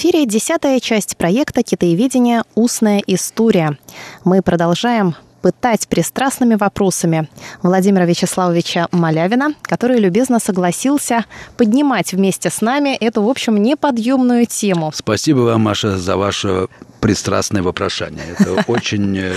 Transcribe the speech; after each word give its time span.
Эфире 0.00 0.26
десятая 0.26 0.78
часть 0.78 1.16
проекта 1.16 1.64
«Китаеведение. 1.64 2.44
Устная 2.54 3.02
история». 3.08 3.76
Мы 4.22 4.42
продолжаем 4.42 5.16
пытать 5.42 5.88
пристрастными 5.88 6.54
вопросами 6.54 7.28
Владимира 7.64 8.04
Вячеславовича 8.04 8.86
Малявина, 8.92 9.54
который 9.62 9.98
любезно 9.98 10.38
согласился 10.38 11.24
поднимать 11.56 12.12
вместе 12.12 12.48
с 12.48 12.60
нами 12.60 12.94
эту, 12.94 13.22
в 13.22 13.28
общем, 13.28 13.60
неподъемную 13.60 14.46
тему. 14.46 14.92
Спасибо 14.94 15.40
вам, 15.40 15.62
Маша, 15.62 15.98
за 15.98 16.16
ваше 16.16 16.68
пристрастное 17.00 17.62
вопрошание. 17.62 18.24
Это 18.38 18.64
очень 18.66 19.16
э, 19.18 19.32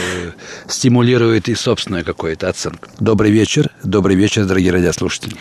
стимулирует 0.68 1.50
и 1.50 1.56
собственную 1.56 2.06
какую-то 2.06 2.50
оценку. 2.50 2.88
Добрый 3.00 3.32
вечер. 3.32 3.70
Добрый 3.84 4.16
вечер, 4.16 4.46
дорогие 4.46 4.72
радиослушатели. 4.72 5.36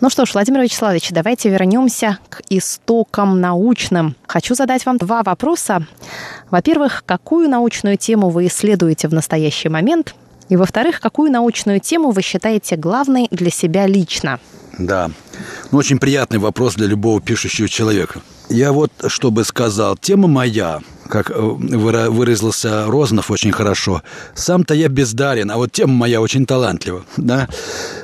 Ну 0.00 0.10
что 0.10 0.24
ж, 0.24 0.34
Владимир 0.34 0.62
Вячеславович, 0.62 1.10
давайте 1.10 1.50
вернемся 1.50 2.18
к 2.28 2.42
истокам 2.48 3.40
научным. 3.40 4.16
Хочу 4.26 4.54
задать 4.54 4.86
вам 4.86 4.98
два 4.98 5.22
вопроса. 5.22 5.86
Во-первых, 6.50 7.04
какую 7.06 7.48
научную 7.48 7.96
тему 7.96 8.30
вы 8.30 8.46
исследуете 8.46 9.08
в 9.08 9.14
настоящий 9.14 9.68
момент? 9.68 10.14
И, 10.48 10.56
во-вторых, 10.56 11.00
какую 11.00 11.30
научную 11.30 11.80
тему 11.80 12.10
вы 12.10 12.22
считаете 12.22 12.76
главной 12.76 13.28
для 13.30 13.50
себя 13.50 13.86
лично? 13.86 14.38
Да, 14.78 15.10
ну, 15.70 15.78
очень 15.78 15.98
приятный 15.98 16.38
вопрос 16.38 16.74
для 16.74 16.86
любого 16.86 17.20
пишущего 17.20 17.68
человека. 17.68 18.20
Я 18.48 18.72
вот 18.72 18.92
что 19.08 19.30
бы 19.30 19.44
сказал. 19.44 19.96
Тема 19.96 20.28
моя 20.28 20.80
как 21.08 21.30
э, 21.30 21.34
выразился 21.34 22.86
Рознов 22.86 23.30
очень 23.30 23.52
хорошо. 23.52 24.02
Сам-то 24.34 24.74
я 24.74 24.88
бездарен, 24.88 25.50
а 25.50 25.56
вот 25.56 25.72
тема 25.72 25.92
моя 25.92 26.20
очень 26.20 26.46
талантлива. 26.46 27.04
Да? 27.16 27.48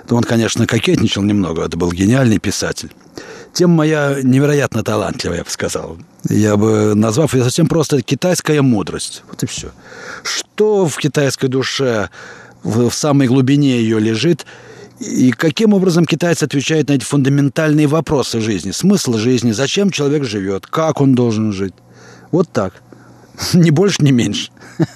Он, 0.08 0.22
конечно, 0.22 0.66
кокетничал 0.66 1.22
немного, 1.22 1.64
это 1.64 1.76
был 1.76 1.92
гениальный 1.92 2.38
писатель. 2.38 2.90
Тема 3.52 3.74
моя 3.74 4.16
невероятно 4.22 4.82
талантливая, 4.82 5.38
я 5.38 5.44
бы 5.44 5.50
сказал. 5.50 5.98
Я 6.28 6.56
бы 6.56 6.94
назвав 6.94 7.34
ее 7.34 7.44
совсем 7.44 7.66
просто 7.66 8.02
«китайская 8.02 8.62
мудрость». 8.62 9.22
Вот 9.28 9.42
и 9.42 9.46
все. 9.46 9.70
Что 10.22 10.86
в 10.86 10.96
китайской 10.96 11.48
душе, 11.48 12.10
в 12.62 12.90
самой 12.90 13.26
глубине 13.26 13.80
ее 13.80 13.98
лежит, 13.98 14.46
и 15.00 15.30
каким 15.32 15.72
образом 15.72 16.04
китайцы 16.04 16.44
отвечают 16.44 16.88
на 16.88 16.92
эти 16.92 17.04
фундаментальные 17.04 17.86
вопросы 17.86 18.40
жизни? 18.40 18.70
Смысл 18.70 19.14
жизни, 19.14 19.52
зачем 19.52 19.90
человек 19.90 20.24
живет, 20.24 20.66
как 20.66 21.00
он 21.00 21.14
должен 21.14 21.52
жить? 21.52 21.72
Вот 22.30 22.50
так. 22.52 22.74
Ни 23.54 23.70
больше, 23.70 24.02
ни 24.02 24.12
меньше. 24.12 24.50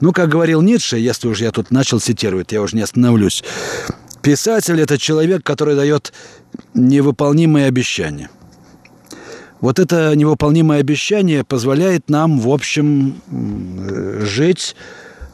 Ну, 0.00 0.12
как 0.12 0.30
говорил 0.30 0.62
Ницше, 0.62 0.96
если 0.96 1.28
уж 1.28 1.40
я 1.42 1.50
тут 1.50 1.70
начал 1.70 2.00
цитировать, 2.00 2.50
я 2.50 2.62
уже 2.62 2.76
не 2.76 2.82
остановлюсь. 2.82 3.44
Писатель– 4.22 4.80
это 4.82 4.96
человек, 4.96 5.44
который 5.44 5.76
дает 5.76 6.14
невыполнимые 6.72 7.66
обещания. 7.66 8.30
Вот 9.60 9.78
это 9.78 10.16
невыполнимое 10.16 10.80
обещание 10.80 11.44
позволяет 11.44 12.08
нам, 12.08 12.40
в 12.40 12.48
общем, 12.48 13.20
жить 14.22 14.74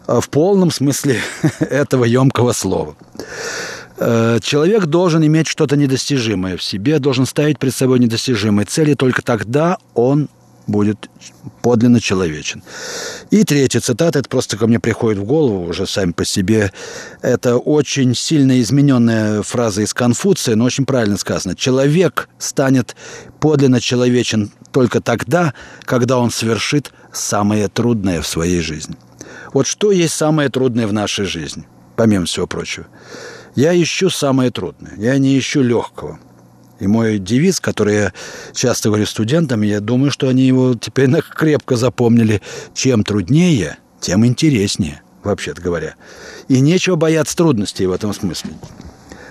в 0.09 0.29
полном 0.29 0.73
смысле 0.73 1.21
этого 1.61 2.05
емкого 2.05 2.53
слова. 2.53 2.97
Э, 3.99 4.39
человек 4.43 4.87
должен 4.87 5.25
иметь 5.25 5.47
что-то 5.47 5.77
недостижимое 5.77 6.57
в 6.57 6.63
себе, 6.63 6.99
должен 6.99 7.27
ставить 7.27 7.59
перед 7.59 7.75
собой 7.75 7.99
недостижимые 7.99 8.67
цели, 8.67 8.95
только 8.95 9.23
тогда 9.23 9.79
он 9.95 10.29
будет 10.67 11.09
подлинно 11.63 12.01
человечен. 12.01 12.63
И 13.31 13.45
третья 13.45 13.81
цитата, 13.81 14.19
это 14.19 14.29
просто 14.29 14.57
ко 14.57 14.67
мне 14.67 14.81
приходит 14.81 15.19
в 15.21 15.25
голову 15.25 15.65
уже 15.69 15.87
сами 15.87 16.13
по 16.13 16.25
себе. 16.25 16.73
Это 17.23 17.57
очень 17.57 18.15
сильно 18.15 18.61
измененная 18.61 19.43
фраза 19.43 19.83
из 19.83 19.95
Конфуция, 19.95 20.57
но 20.57 20.65
очень 20.65 20.85
правильно 20.85 21.17
сказано. 21.17 21.55
Человек 21.55 22.29
станет 22.39 22.97
подлинно 23.41 23.81
человечен 23.81 24.51
только 24.73 25.01
тогда, 25.01 25.55
когда 25.85 26.19
он 26.19 26.31
совершит 26.31 26.93
самое 27.13 27.69
трудное 27.69 28.21
в 28.21 28.27
своей 28.27 28.61
жизни. 28.61 28.97
Вот 29.53 29.67
что 29.67 29.93
есть 29.93 30.15
самое 30.15 30.49
трудное 30.49 30.87
в 30.87 30.93
нашей 30.93 31.25
жизни, 31.25 31.67
помимо 31.97 32.27
всего 32.27 32.47
прочего? 32.47 32.87
Я 33.57 33.81
ищу 33.81 34.11
самое 34.11 34.51
трудное, 34.51 34.95
я 34.97 35.19
не 35.19 35.37
ищу 35.39 35.63
легкого– 35.63 36.21
и 36.79 36.87
мой 36.87 37.19
девиз, 37.19 37.61
который 37.61 37.95
я 37.95 38.13
часто 38.53 38.89
говорю 38.89 39.07
студентам, 39.07 39.63
я 39.63 39.81
думаю, 39.81 40.11
что 40.11 40.29
они 40.29 40.43
его 40.43 40.75
теперь 40.75 41.11
крепко 41.23 41.77
запомнили. 41.77 42.43
Чем 42.75 43.03
труднее, 43.03 43.79
тем 44.01 44.27
интереснее, 44.27 45.01
вообще-то 45.23 45.63
говоря. 45.63 45.95
И 46.49 46.61
нечего 46.61 46.97
бояться 46.97 47.37
трудностей 47.37 47.87
в 47.87 47.93
этом 47.93 48.13
смысле. 48.13 48.51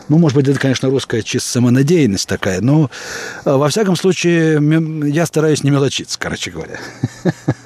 Ну, 0.07 0.17
может 0.17 0.35
быть, 0.35 0.47
это, 0.47 0.59
конечно, 0.59 0.89
русская 0.89 1.23
чисто 1.23 1.49
самонадеянность 1.49 2.27
такая, 2.27 2.61
но, 2.61 2.91
а, 3.43 3.57
во 3.57 3.69
всяком 3.69 3.95
случае, 3.95 4.61
я 5.09 5.25
стараюсь 5.25 5.63
не 5.63 5.71
мелочиться, 5.71 6.19
короче 6.19 6.51
говоря. 6.51 6.79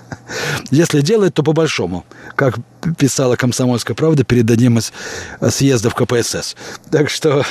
Если 0.72 1.02
делать, 1.02 1.34
то 1.34 1.44
по-большому, 1.44 2.06
как 2.36 2.56
писала 2.98 3.36
«Комсомольская 3.36 3.96
правда» 3.96 4.24
перед 4.24 4.50
одним 4.50 4.78
из 4.80 4.92
съездов 5.50 5.96
КПСС. 5.96 6.56
Так 6.92 7.10
что 7.10 7.46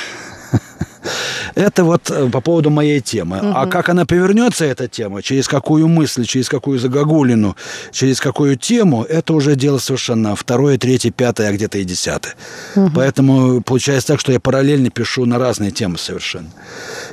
это 1.55 1.83
вот 1.83 2.09
э, 2.09 2.29
по 2.29 2.41
поводу 2.41 2.69
моей 2.69 2.99
темы. 3.01 3.37
Угу. 3.37 3.51
А 3.55 3.67
как 3.67 3.89
она 3.89 4.05
повернется, 4.05 4.65
эта 4.65 4.87
тема, 4.87 5.21
через 5.21 5.47
какую 5.47 5.87
мысль, 5.87 6.25
через 6.25 6.49
какую 6.49 6.79
загогулину, 6.79 7.55
через 7.91 8.19
какую 8.19 8.55
тему, 8.55 9.03
это 9.03 9.33
уже 9.33 9.55
дело 9.55 9.77
совершенно 9.77 10.35
второе, 10.35 10.77
третье, 10.77 11.11
пятое, 11.11 11.49
а 11.49 11.53
где-то 11.53 11.77
и 11.77 11.83
десятое. 11.83 12.35
Угу. 12.75 12.91
Поэтому 12.95 13.61
получается 13.61 14.09
так, 14.09 14.19
что 14.19 14.31
я 14.31 14.39
параллельно 14.39 14.89
пишу 14.89 15.25
на 15.25 15.37
разные 15.37 15.71
темы 15.71 15.97
совершенно. 15.97 16.49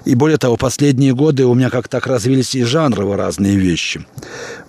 И 0.05 0.15
более 0.15 0.39
того, 0.39 0.57
последние 0.57 1.15
годы 1.15 1.45
у 1.47 1.55
меня 1.55 1.71
как 1.71 1.89
так 1.89 2.07
развились 2.07 2.55
и 2.55 2.63
жанровые 2.63 3.17
разные 3.17 3.57
вещи. 3.57 4.07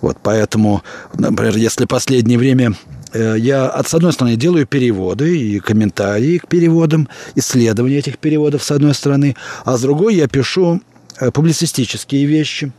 Вот 0.00 0.18
поэтому, 0.22 0.82
например, 1.14 1.56
если 1.56 1.84
последнее 1.84 2.38
время 2.38 2.74
я, 3.14 3.82
с 3.84 3.94
одной 3.94 4.12
стороны, 4.12 4.36
делаю 4.36 4.66
переводы 4.66 5.38
и 5.38 5.60
комментарии 5.60 6.38
к 6.38 6.46
переводам, 6.46 7.08
исследования 7.34 7.98
этих 7.98 8.18
переводов, 8.18 8.62
с 8.62 8.70
одной 8.70 8.94
стороны, 8.94 9.36
а 9.64 9.76
с 9.76 9.82
другой 9.82 10.16
я 10.16 10.28
пишу 10.28 10.82
э, 11.20 11.30
публицистические 11.30 12.26
вещи. 12.26 12.72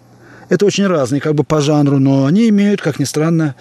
Это 0.50 0.66
очень 0.66 0.88
разные 0.88 1.22
как 1.22 1.36
бы 1.36 1.44
по 1.44 1.62
жанру, 1.62 2.00
но 2.00 2.26
они 2.26 2.50
имеют, 2.50 2.82
как 2.82 3.00
ни 3.00 3.06
странно, 3.06 3.56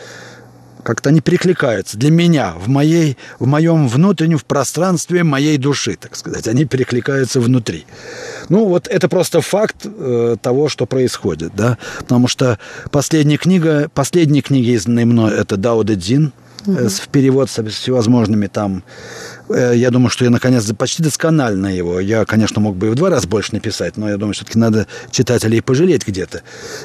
как-то 0.82 1.10
они 1.10 1.20
перекликаются. 1.20 1.98
Для 1.98 2.10
меня, 2.10 2.54
в, 2.54 2.68
моей, 2.68 3.18
в 3.38 3.46
моем 3.46 3.88
внутреннем 3.88 4.38
в 4.38 4.44
пространстве 4.44 5.22
моей 5.22 5.58
души, 5.58 5.96
так 6.00 6.16
сказать. 6.16 6.48
Они 6.48 6.64
перекликаются 6.64 7.40
внутри. 7.40 7.84
Ну, 8.48 8.66
вот 8.66 8.88
это 8.88 9.08
просто 9.08 9.40
факт 9.40 9.84
э, 9.84 10.36
того, 10.40 10.68
что 10.68 10.86
происходит, 10.86 11.52
да. 11.54 11.78
Потому 11.98 12.28
что 12.28 12.58
последняя 12.90 13.36
книга, 13.36 13.90
последние 13.94 14.42
книги, 14.42 14.70
изданные 14.70 15.06
мной, 15.06 15.32
это 15.34 15.56
Дао 15.56 15.82
Дэ 15.82 15.96
Цзин– 15.96 16.32
угу. 16.66 16.88
в 16.88 17.08
перевод 17.08 17.50
с 17.50 17.62
всевозможными 17.62 18.46
там. 18.46 18.82
Э, 19.48 19.72
я 19.74 19.90
думаю, 19.90 20.10
что 20.10 20.24
я 20.24 20.30
наконец 20.30 20.70
почти 20.76 21.02
досконально 21.02 21.74
его. 21.74 22.00
Я, 22.00 22.24
конечно, 22.24 22.60
мог 22.60 22.76
бы 22.76 22.88
и 22.88 22.90
в 22.90 22.94
два 22.94 23.10
раза 23.10 23.28
больше 23.28 23.54
написать, 23.54 23.96
но 23.96 24.08
я 24.08 24.16
думаю, 24.16 24.34
все-таки 24.34 24.58
надо 24.58 24.86
читателей 25.10 25.62
пожалеть 25.62 26.06
где-то. 26.06 26.42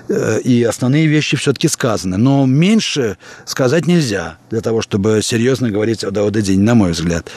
Э, 0.09 0.39
и 0.39 0.63
основные 0.63 1.07
вещи 1.07 1.37
все-таки 1.37 1.67
сказаны. 1.67 2.17
Но 2.17 2.45
меньше 2.45 3.17
сказать 3.45 3.87
нельзя 3.87 4.37
для 4.49 4.61
того, 4.61 4.81
чтобы 4.81 5.21
серьезно 5.23 5.69
говорить 5.69 6.03
о 6.03 6.11
Даоде 6.11 6.41
День, 6.41 6.61
на 6.61 6.75
мой 6.75 6.91
взгляд. 6.91 7.29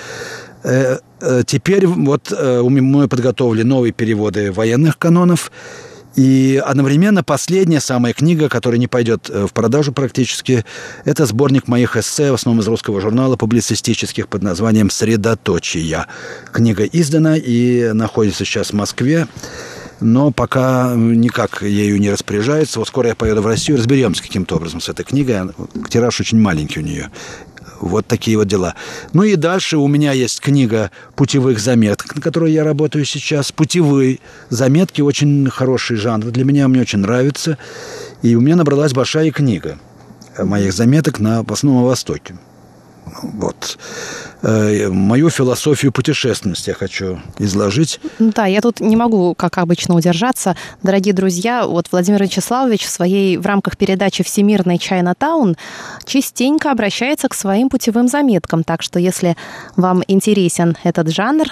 Теперь 1.47 1.87
вот 1.87 2.33
у 2.33 2.69
меня 2.69 3.09
подготовили 3.09 3.63
новые 3.63 3.93
переводы 3.93 4.53
военных 4.53 4.99
канонов. 4.99 5.51
И 6.17 6.61
одновременно 6.65 7.23
последняя 7.23 7.81
самая 7.81 8.15
книга, 8.15 8.49
которая 8.49 8.81
не 8.81 8.89
пойдет 8.89 9.29
э, 9.29 9.47
в 9.47 9.53
продажу 9.53 9.93
практически, 9.93 10.65
это 11.05 11.27
сборник 11.27 11.69
моих 11.69 11.97
эссе, 11.97 12.31
в 12.31 12.35
основном 12.35 12.63
из 12.63 12.69
русского 12.69 13.03
журнала 13.03 13.37
публицистических 13.37 14.27
под 14.27 14.43
названием 14.43 14.89
«Средоточия». 14.89 16.07
Книга 16.53 16.85
издана 16.85 17.37
и 17.37 17.93
находится 17.93 18.47
сейчас 18.47 18.71
в 18.71 18.73
Москве 18.73 19.29
но 20.01 20.31
пока 20.31 20.95
никак 20.95 21.63
ею 21.63 21.99
не 21.99 22.11
распоряжается. 22.11 22.79
Вот 22.79 22.89
скоро 22.89 23.09
я 23.09 23.15
поеду 23.15 23.43
в 23.43 23.47
Россию, 23.47 23.79
разберемся 23.79 24.23
каким-то 24.23 24.57
образом 24.57 24.81
с 24.81 24.89
этой 24.89 25.05
книгой. 25.05 25.51
Тираж 25.89 26.21
очень 26.21 26.39
маленький 26.39 26.81
у 26.81 26.83
нее. 26.83 27.11
Вот 27.81 28.07
такие 28.07 28.37
вот 28.37 28.49
дела. 28.49 28.75
Ну 29.13 29.23
и 29.23 29.37
дальше 29.37 29.77
у 29.77 29.87
меня 29.89 30.13
есть 30.13 30.41
книга 30.41 30.91
путевых 31.15 31.59
заметок, 31.59 32.15
на 32.15 32.23
которой 32.23 32.53
я 32.53 32.65
работаю 32.65 33.05
сейчас. 33.05 33.53
Путевые 33.53 34.21
заметки 34.49 35.01
очень 35.01 35.49
хороший 35.51 35.97
жанр. 35.97 36.27
Для 36.27 36.45
меня 36.45 36.69
мне 36.69 36.81
очень 36.81 37.01
нравится. 37.01 37.59
И 38.23 38.35
у 38.35 38.41
меня 38.41 38.57
набралась 38.57 38.93
большая 38.93 39.31
книга 39.31 39.79
моих 40.39 40.73
заметок 40.73 41.21
на 41.21 41.41
основном 41.41 41.85
Востоке. 41.85 42.37
Вот. 43.23 43.79
Э, 44.43 44.89
мою 44.89 45.31
философию 45.31 45.93
путешественности 45.93 46.71
я 46.71 46.75
хочу 46.75 47.21
изложить. 47.39 48.01
Да, 48.19 48.47
я 48.47 48.61
тут 48.61 48.81
не 48.81 48.97
могу, 48.97 49.35
как 49.35 49.59
обычно, 49.59 49.95
удержаться. 49.95 50.57
Дорогие 50.83 51.15
друзья, 51.15 51.67
вот 51.67 51.89
Владимир 51.93 52.23
Вячеславович 52.23 52.85
в 52.85 52.91
своей 52.91 53.37
в 53.37 53.47
рамках 53.47 53.77
передачи 53.77 54.23
«Всемирный 54.25 54.79
Чайна-таун» 54.79 55.57
частенько 56.05 56.71
обращается 56.71 57.29
к 57.29 57.35
своим 57.35 57.69
путевым 57.69 58.09
заметкам. 58.09 58.65
Так 58.65 58.83
что, 58.83 58.99
если 58.99 59.37
вам 59.77 60.03
интересен 60.09 60.77
этот 60.85 61.11
жанр, 61.11 61.47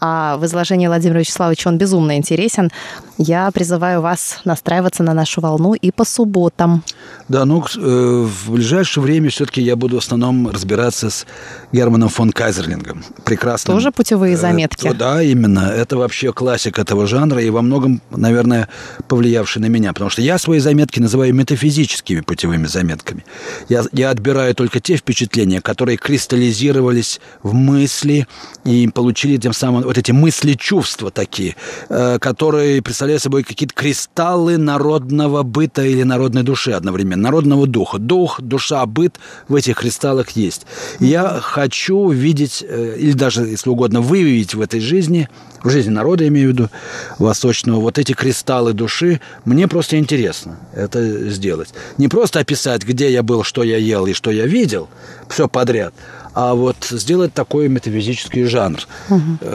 а 0.00 0.36
в 0.36 0.44
изложении 0.44 0.86
Владимира 0.86 1.20
Вячеславовича 1.20 1.68
он 1.68 1.78
безумно 1.78 2.16
интересен, 2.16 2.70
я 3.16 3.50
призываю 3.50 4.00
вас 4.00 4.40
настраиваться 4.44 5.02
на 5.02 5.14
нашу 5.14 5.40
волну 5.40 5.74
и 5.74 5.90
по 5.90 6.04
субботам. 6.04 6.84
Да, 7.28 7.44
ну, 7.44 7.62
э, 7.62 8.26
в 8.26 8.50
ближайшее 8.52 9.04
время 9.04 9.28
все-таки 9.30 9.60
я 9.60 9.76
буду 9.76 9.96
в 9.96 9.98
основном 9.98 10.48
разбираться 10.48 11.10
с 11.10 11.26
Германом 11.72 12.08
фон 12.08 12.32
Кайзерлингом. 12.32 13.04
Прекрасно. 13.24 13.74
Тоже 13.74 13.92
путевые 13.92 14.34
э, 14.34 14.36
заметки? 14.38 14.90
Да, 14.98 15.22
именно. 15.22 15.70
Это 15.70 15.96
вообще 15.98 16.32
классик 16.32 16.78
этого 16.78 17.06
жанра 17.06 17.42
и 17.42 17.50
во 17.50 17.60
многом, 17.60 18.00
наверное, 18.10 18.68
повлиявший 19.08 19.60
на 19.60 19.66
меня. 19.66 19.92
Потому 19.92 20.10
что 20.10 20.22
я 20.22 20.38
свои 20.38 20.58
заметки 20.58 21.00
называю 21.00 21.34
метафизическими 21.34 22.20
путевыми 22.20 22.66
заметками. 22.66 23.24
Я, 23.68 23.84
я 23.92 24.10
отбираю 24.10 24.54
только 24.54 24.80
те 24.80 24.96
впечатления, 24.96 25.60
которые 25.60 25.98
кристаллизировались 25.98 27.20
в 27.42 27.52
мысли 27.52 28.26
и 28.64 28.88
получили 28.88 29.36
тем 29.36 29.52
самым 29.52 29.82
вот 29.82 29.98
эти 29.98 30.12
мысли-чувства 30.12 31.10
такие, 31.10 31.56
э, 31.90 32.18
которые 32.18 32.80
представляют 32.80 33.22
собой 33.22 33.42
какие-то 33.42 33.74
кристаллы 33.74 34.56
народного 34.56 35.42
быта 35.42 35.84
или 35.84 36.02
народной 36.04 36.42
души 36.42 36.72
одновременно, 36.72 37.17
народного 37.20 37.66
духа. 37.66 37.98
Дух, 37.98 38.40
душа, 38.40 38.84
быт 38.86 39.16
в 39.48 39.54
этих 39.54 39.76
кристаллах 39.76 40.30
есть. 40.30 40.66
И 41.00 41.06
я 41.06 41.40
хочу 41.40 42.08
видеть, 42.10 42.64
э, 42.66 42.96
или 42.98 43.12
даже, 43.12 43.42
если 43.42 43.70
угодно, 43.70 44.00
выявить 44.00 44.54
в 44.54 44.60
этой 44.60 44.80
жизни, 44.80 45.28
в 45.62 45.70
жизни 45.70 45.90
народа, 45.90 46.24
я 46.24 46.28
имею 46.28 46.50
в 46.50 46.52
виду, 46.52 46.70
восточного, 47.18 47.80
вот 47.80 47.98
эти 47.98 48.12
кристаллы 48.12 48.72
души, 48.72 49.20
мне 49.44 49.68
просто 49.68 49.98
интересно 49.98 50.58
это 50.74 51.28
сделать. 51.30 51.74
Не 51.98 52.08
просто 52.08 52.40
описать, 52.40 52.84
где 52.84 53.10
я 53.10 53.22
был, 53.22 53.42
что 53.42 53.62
я 53.62 53.76
ел 53.76 54.06
и 54.06 54.12
что 54.12 54.30
я 54.30 54.46
видел, 54.46 54.88
все 55.28 55.48
подряд, 55.48 55.94
а 56.34 56.54
вот 56.54 56.76
сделать 56.90 57.34
такой 57.34 57.68
метафизический 57.68 58.44
жанр. 58.44 58.78
Угу. 59.10 59.46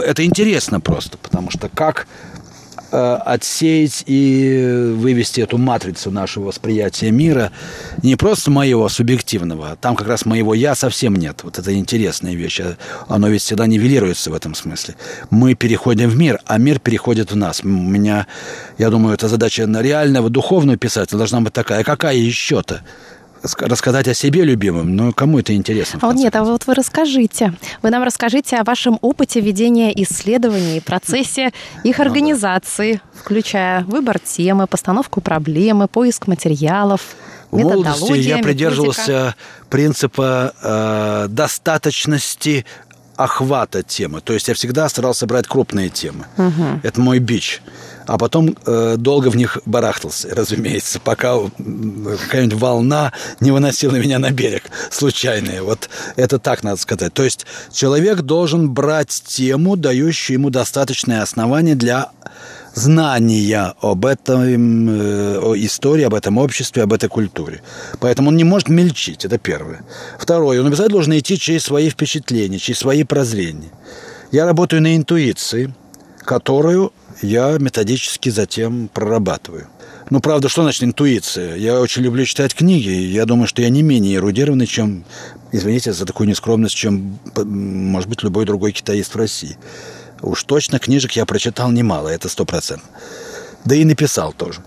Это 0.00 0.24
интересно 0.24 0.80
просто, 0.80 1.18
потому 1.18 1.50
что 1.50 1.68
как 1.68 2.08
отсеять 2.90 4.04
и 4.06 4.92
вывести 4.94 5.40
эту 5.40 5.58
матрицу 5.58 6.10
нашего 6.10 6.46
восприятия 6.46 7.10
мира 7.10 7.52
не 8.02 8.16
просто 8.16 8.50
моего 8.50 8.88
субъективного, 8.88 9.76
там 9.80 9.96
как 9.96 10.08
раз 10.08 10.24
моего 10.24 10.54
«я» 10.54 10.74
совсем 10.74 11.16
нет. 11.16 11.40
Вот 11.42 11.58
это 11.58 11.74
интересная 11.74 12.34
вещь. 12.34 12.60
А 12.60 12.76
оно 13.08 13.28
ведь 13.28 13.42
всегда 13.42 13.66
нивелируется 13.66 14.30
в 14.30 14.34
этом 14.34 14.54
смысле. 14.54 14.96
Мы 15.30 15.54
переходим 15.54 16.08
в 16.08 16.16
мир, 16.16 16.40
а 16.46 16.58
мир 16.58 16.78
переходит 16.78 17.30
в 17.32 17.36
нас. 17.36 17.62
У 17.62 17.68
меня, 17.68 18.26
я 18.78 18.90
думаю, 18.90 19.14
это 19.14 19.28
задача 19.28 19.64
реального 19.64 20.30
духовного 20.30 20.78
писателя 20.78 21.18
должна 21.18 21.40
быть 21.40 21.52
такая. 21.52 21.80
А 21.80 21.84
какая 21.84 22.16
еще-то? 22.16 22.82
Рассказать 23.42 24.08
о 24.08 24.14
себе 24.14 24.44
любимым, 24.44 24.96
но 24.96 25.12
кому 25.12 25.38
это 25.38 25.54
интересно? 25.54 25.98
А 26.02 26.06
вот 26.06 26.16
нет, 26.16 26.34
а 26.36 26.44
вот 26.44 26.66
вы 26.66 26.74
расскажите. 26.74 27.54
Вы 27.82 27.90
нам 27.90 28.02
расскажите 28.02 28.56
о 28.56 28.64
вашем 28.64 28.98
опыте 29.00 29.40
ведения 29.40 29.92
исследований, 30.02 30.80
процессе 30.80 31.52
их 31.84 32.00
организации, 32.00 32.92
ну, 32.92 32.98
да. 32.98 33.20
включая 33.20 33.84
выбор 33.84 34.18
темы, 34.18 34.66
постановку 34.66 35.20
проблемы, 35.20 35.88
поиск 35.88 36.26
материалов. 36.26 37.00
В 37.50 37.58
молодости 37.58 38.12
я 38.18 38.38
придерживался 38.38 39.10
методика. 39.10 39.36
принципа 39.70 40.52
э, 40.62 41.26
достаточности 41.30 42.66
охвата 43.16 43.82
темы. 43.82 44.20
То 44.20 44.32
есть 44.32 44.48
я 44.48 44.54
всегда 44.54 44.88
старался 44.88 45.26
брать 45.26 45.46
крупные 45.48 45.88
темы. 45.88 46.26
Угу. 46.36 46.80
Это 46.84 47.00
мой 47.00 47.18
бич 47.18 47.60
а 48.08 48.16
потом 48.16 48.56
э, 48.64 48.96
долго 48.96 49.28
в 49.28 49.36
них 49.36 49.58
барахтался, 49.66 50.28
разумеется, 50.34 50.98
пока 50.98 51.36
какая-нибудь 52.22 52.58
волна 52.58 53.12
не 53.40 53.50
выносила 53.50 53.96
меня 53.96 54.18
на 54.18 54.30
берег 54.30 54.64
случайная. 54.90 55.62
Вот 55.62 55.90
это 56.16 56.38
так 56.38 56.62
надо 56.62 56.80
сказать. 56.80 57.12
То 57.12 57.22
есть 57.22 57.44
человек 57.70 58.22
должен 58.22 58.70
брать 58.70 59.22
тему, 59.26 59.76
дающую 59.76 60.38
ему 60.38 60.48
достаточное 60.48 61.22
основание 61.22 61.74
для 61.74 62.10
знания 62.74 63.74
об 63.82 64.06
этом, 64.06 64.88
э, 64.88 65.38
о 65.38 65.54
истории, 65.54 66.04
об 66.04 66.14
этом 66.14 66.38
обществе, 66.38 66.84
об 66.84 66.94
этой 66.94 67.10
культуре. 67.10 67.60
Поэтому 68.00 68.28
он 68.28 68.38
не 68.38 68.44
может 68.44 68.70
мельчить, 68.70 69.26
это 69.26 69.36
первое. 69.36 69.84
Второе, 70.18 70.60
он 70.60 70.66
обязательно 70.66 70.94
должен 70.94 71.18
идти 71.18 71.38
через 71.38 71.64
свои 71.64 71.90
впечатления, 71.90 72.58
через 72.58 72.78
свои 72.78 73.04
прозрения. 73.04 73.70
Я 74.32 74.46
работаю 74.46 74.80
на 74.80 74.96
интуиции, 74.96 75.74
которую 76.24 76.92
я 77.22 77.56
методически 77.58 78.28
затем 78.28 78.88
прорабатываю. 78.88 79.68
Ну, 80.10 80.20
правда, 80.20 80.48
что 80.48 80.62
значит 80.62 80.84
интуиция? 80.84 81.56
Я 81.56 81.80
очень 81.80 82.02
люблю 82.02 82.24
читать 82.24 82.54
книги. 82.54 82.90
Я 82.90 83.26
думаю, 83.26 83.46
что 83.46 83.60
я 83.60 83.68
не 83.68 83.82
менее 83.82 84.16
эрудированный, 84.16 84.66
чем, 84.66 85.04
извините 85.52 85.92
за 85.92 86.06
такую 86.06 86.28
нескромность, 86.28 86.74
чем, 86.74 87.18
может 87.34 88.08
быть, 88.08 88.22
любой 88.22 88.46
другой 88.46 88.72
китаист 88.72 89.14
в 89.14 89.18
России. 89.18 89.56
Уж 90.22 90.44
точно 90.44 90.78
книжек 90.78 91.12
я 91.12 91.26
прочитал 91.26 91.70
немало, 91.70 92.08
это 92.08 92.28
сто 92.28 92.44
процентов. 92.44 92.88
Да 93.64 93.74
и 93.74 93.84
написал 93.84 94.32
тоже. 94.32 94.60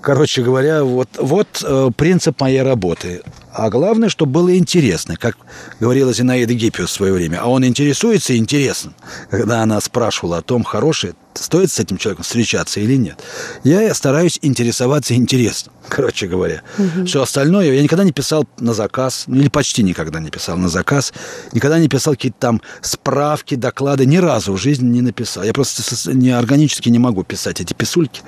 Короче 0.00 0.42
говоря, 0.42 0.84
вот, 0.84 1.08
вот 1.18 1.48
э, 1.62 1.90
принцип 1.96 2.40
моей 2.40 2.62
работы. 2.62 3.22
А 3.52 3.70
главное, 3.70 4.10
чтобы 4.10 4.32
было 4.32 4.56
интересно, 4.56 5.16
как 5.16 5.36
говорила 5.80 6.12
Зинаида 6.12 6.52
Гиппиус 6.52 6.90
в 6.90 6.92
свое 6.92 7.12
время. 7.12 7.40
А 7.40 7.46
он 7.46 7.64
интересуется 7.64 8.36
интересным, 8.36 8.94
когда 9.30 9.62
она 9.62 9.80
спрашивала 9.80 10.38
о 10.38 10.42
том, 10.42 10.62
хороший 10.62 11.14
стоит 11.34 11.70
с 11.70 11.78
этим 11.78 11.96
человеком 11.96 12.24
встречаться 12.24 12.80
или 12.80 12.96
нет. 12.96 13.18
Я 13.64 13.92
стараюсь 13.94 14.38
интересоваться 14.42 15.14
интересным, 15.14 15.74
короче 15.88 16.26
говоря. 16.26 16.62
Угу. 16.78 17.06
Все 17.06 17.22
остальное 17.22 17.72
я 17.72 17.82
никогда 17.82 18.04
не 18.04 18.12
писал 18.12 18.46
на 18.58 18.74
заказ, 18.74 19.24
ну, 19.26 19.36
или 19.36 19.48
почти 19.48 19.82
никогда 19.82 20.20
не 20.20 20.30
писал 20.30 20.56
на 20.56 20.68
заказ, 20.68 21.12
никогда 21.52 21.78
не 21.78 21.88
писал 21.88 22.14
какие-то 22.14 22.38
там 22.38 22.62
справки, 22.80 23.54
доклады, 23.54 24.06
ни 24.06 24.18
разу 24.18 24.52
в 24.52 24.58
жизни 24.58 24.88
не 24.88 25.00
написал. 25.00 25.44
Я 25.44 25.52
просто 25.52 25.82
не 26.12 26.30
органически 26.30 26.88
не 26.88 26.98
могу 26.98 27.24
писать 27.24 27.60
эти 27.60 27.72
писульки. 27.72 28.22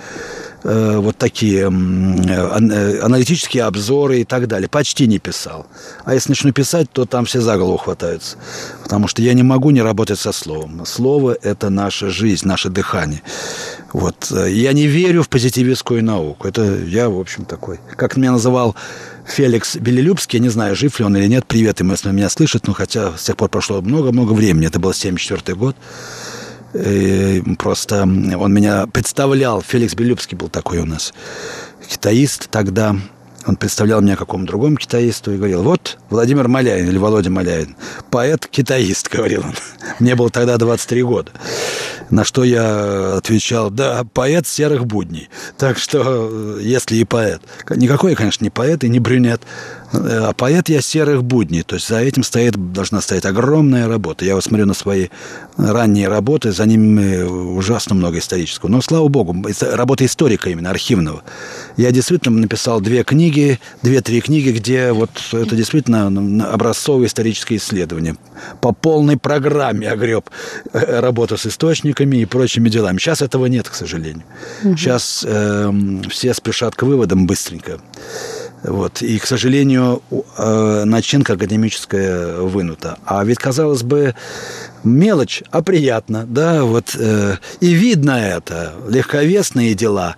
Э, 0.64 0.98
вот 0.98 1.16
такие 1.16 1.60
э, 1.60 1.70
э, 1.70 3.00
аналитические 3.00 3.64
обзоры 3.64 4.20
и 4.20 4.24
так 4.24 4.48
далее. 4.48 4.68
Почти 4.68 5.06
не 5.06 5.18
писал. 5.18 5.66
А 6.04 6.14
если 6.14 6.30
начну 6.30 6.52
писать, 6.52 6.90
то 6.90 7.04
там 7.04 7.26
все 7.26 7.40
за 7.40 7.56
голову 7.56 7.76
хватаются. 7.76 8.36
Потому 8.82 9.06
что 9.06 9.22
я 9.22 9.34
не 9.34 9.44
могу 9.44 9.70
не 9.70 9.82
работать 9.82 10.18
со 10.18 10.32
словом. 10.32 10.84
Слово– 10.84 11.36
это 11.42 11.70
наша 11.70 12.10
жизнь, 12.10 12.46
наше 12.46 12.70
дыхание. 12.70 13.22
Вот. 13.92 14.32
Я 14.32 14.72
не 14.72 14.86
верю 14.86 15.22
в 15.22 15.28
позитивистскую 15.28 16.04
науку. 16.04 16.48
Это 16.48 16.62
я, 16.62 17.08
в 17.08 17.18
общем, 17.18 17.44
такой. 17.44 17.78
Как 17.96 18.16
меня 18.16 18.32
называл 18.32 18.74
Феликс 19.26 19.76
Белелюбский, 19.76 20.38
я 20.38 20.42
не 20.42 20.48
знаю, 20.48 20.74
жив 20.74 20.98
ли 20.98 21.04
он 21.04 21.16
или 21.16 21.26
нет. 21.26 21.46
Привет 21.46 21.80
ему, 21.80 21.92
если 21.92 22.08
он 22.08 22.16
меня 22.16 22.28
слышит. 22.28 22.66
Но 22.66 22.74
хотя 22.74 23.16
с 23.16 23.24
тех 23.24 23.36
пор 23.36 23.48
прошло 23.48 23.80
много-много 23.80 24.32
времени. 24.32 24.66
Это 24.66 24.80
был 24.80 24.92
74 24.92 25.56
год. 25.56 25.76
Э, 26.74 27.40
просто 27.58 28.02
он 28.02 28.52
меня 28.52 28.86
представлял. 28.86 29.62
Феликс 29.62 29.94
Белюбский 29.94 30.36
был 30.36 30.48
такой 30.48 30.78
у 30.78 30.86
нас 30.86 31.12
китаист 31.88 32.48
тогда. 32.50 32.96
Он 33.46 33.56
представлял 33.56 34.02
меня 34.02 34.16
какому 34.16 34.44
другому 34.44 34.76
китаисту 34.76 35.32
и 35.32 35.38
говорил, 35.38 35.62
вот 35.62 35.96
Владимир 36.10 36.48
Маляин 36.48 36.86
или 36.86 36.98
Володя 36.98 37.30
Маляин, 37.30 37.76
поэт-китаист, 38.10 39.08
говорил 39.08 39.42
он. 39.42 39.54
Мне 40.00 40.16
было 40.16 40.28
тогда 40.28 40.58
23 40.58 41.02
года. 41.02 41.30
На 42.10 42.24
что 42.24 42.44
я 42.44 43.16
отвечал, 43.16 43.70
да, 43.70 44.04
поэт 44.04 44.46
серых 44.46 44.86
будней. 44.86 45.28
Так 45.56 45.78
что, 45.78 46.28
э, 46.30 46.60
если 46.62 46.96
и 46.96 47.04
поэт. 47.04 47.42
Никакой, 47.70 48.14
конечно, 48.14 48.44
не 48.44 48.50
поэт 48.50 48.84
и 48.84 48.88
не 48.88 48.98
брюнет, 48.98 49.42
а 49.92 50.32
поэт 50.32 50.68
я 50.68 50.80
серых 50.80 51.24
будней. 51.24 51.62
То 51.62 51.76
есть 51.76 51.88
за 51.88 51.98
этим 52.00 52.22
стоит, 52.22 52.72
должна 52.72 53.00
стоять 53.00 53.24
огромная 53.24 53.88
работа. 53.88 54.24
Я 54.24 54.34
вот 54.34 54.44
смотрю 54.44 54.66
на 54.66 54.74
свои 54.74 55.08
ранние 55.56 56.08
работы, 56.08 56.52
за 56.52 56.66
ними 56.66 57.22
ужасно 57.22 57.94
много 57.94 58.18
исторического. 58.18 58.68
Но, 58.68 58.80
слава 58.80 59.08
богу, 59.08 59.34
работа 59.72 60.04
историка 60.04 60.50
именно, 60.50 60.70
архивного. 60.70 61.22
Я 61.76 61.90
действительно 61.90 62.38
написал 62.38 62.80
две 62.80 63.02
книги, 63.04 63.58
две-три 63.82 64.20
книги, 64.20 64.50
где 64.50 64.92
вот 64.92 65.10
это 65.32 65.56
действительно 65.56 66.06
образцовое 66.52 67.06
историческое 67.06 67.56
исследование. 67.56 68.16
По 68.60 68.72
полной 68.72 69.16
программе 69.16 69.90
огреб 69.90 70.30
э, 70.72 71.00
работу 71.00 71.36
с 71.36 71.46
источниками 71.98 72.22
и 72.22 72.24
прочими 72.24 72.68
делами. 72.68 72.98
Сейчас 72.98 73.22
этого 73.22 73.46
нет, 73.46 73.68
к 73.68 73.74
сожалению. 73.74 74.24
Угу. 74.64 74.76
Сейчас 74.76 75.24
э, 75.26 75.72
все 76.10 76.34
спешат 76.34 76.74
к 76.74 76.82
выводам 76.82 77.26
быстренько. 77.26 77.80
Вот. 78.62 79.02
И, 79.02 79.18
к 79.18 79.26
сожалению, 79.26 80.02
э, 80.10 80.82
начинка 80.84 81.34
академическая 81.34 82.38
вынута. 82.40 82.98
А 83.04 83.24
ведь, 83.24 83.38
казалось 83.38 83.82
бы, 83.82 84.14
мелочь, 84.84 85.42
а 85.50 85.62
приятно, 85.62 86.24
да, 86.26 86.64
вот, 86.64 86.96
э, 86.98 87.36
и 87.60 87.72
видно 87.72 88.18
это, 88.18 88.74
легковесные 88.88 89.74
дела 89.74 90.16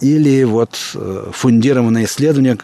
или 0.00 0.44
вот 0.44 0.76
э, 0.94 1.30
фундированное 1.32 2.04
исследование, 2.04 2.58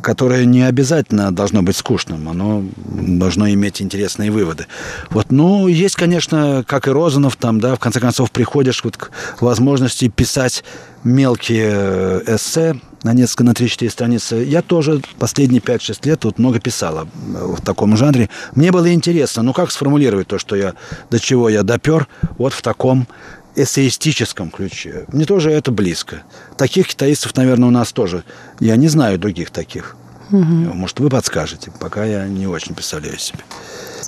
которое 0.00 0.44
не 0.44 0.62
обязательно 0.62 1.34
должно 1.34 1.62
быть 1.62 1.76
скучным, 1.76 2.28
оно 2.28 2.64
должно 2.76 3.50
иметь 3.50 3.82
интересные 3.82 4.30
выводы. 4.30 4.66
Вот, 5.10 5.30
ну, 5.30 5.68
есть, 5.68 5.96
конечно, 5.96 6.64
как 6.66 6.88
и 6.88 6.90
Розанов, 6.90 7.36
там, 7.36 7.60
да, 7.60 7.74
в 7.74 7.78
конце 7.78 8.00
концов 8.00 8.30
приходишь 8.30 8.82
вот 8.84 8.96
к 8.96 9.10
возможности 9.40 10.08
писать 10.08 10.64
мелкие 11.04 12.22
эссе, 12.26 12.76
на 13.02 13.12
несколько, 13.12 13.44
на 13.44 13.50
3-4 13.50 13.90
страницы. 13.90 14.36
Я 14.36 14.62
тоже 14.62 15.02
последние 15.18 15.60
5-6 15.60 16.06
лет 16.06 16.24
вот 16.24 16.38
много 16.38 16.60
писала 16.60 17.08
в 17.14 17.60
таком 17.60 17.96
жанре. 17.96 18.28
Мне 18.54 18.72
было 18.72 18.92
интересно, 18.92 19.42
ну 19.42 19.52
как 19.52 19.70
сформулировать 19.70 20.28
то, 20.28 20.38
что 20.38 20.56
я, 20.56 20.74
до 21.10 21.18
чего 21.18 21.48
я 21.48 21.62
допер, 21.62 22.08
вот 22.38 22.52
в 22.52 22.62
таком 22.62 23.06
эссеистическом 23.54 24.50
ключе. 24.50 25.04
Мне 25.08 25.24
тоже 25.24 25.50
это 25.50 25.70
близко. 25.70 26.22
Таких 26.56 26.88
китаистов, 26.88 27.36
наверное, 27.36 27.68
у 27.68 27.72
нас 27.72 27.92
тоже. 27.92 28.24
Я 28.60 28.76
не 28.76 28.88
знаю 28.88 29.18
других 29.18 29.50
таких. 29.50 29.96
Угу. 30.30 30.42
Может, 30.42 31.00
вы 31.00 31.10
подскажете, 31.10 31.70
пока 31.78 32.04
я 32.04 32.26
не 32.26 32.46
очень 32.46 32.74
представляю 32.74 33.18
себе. 33.18 33.40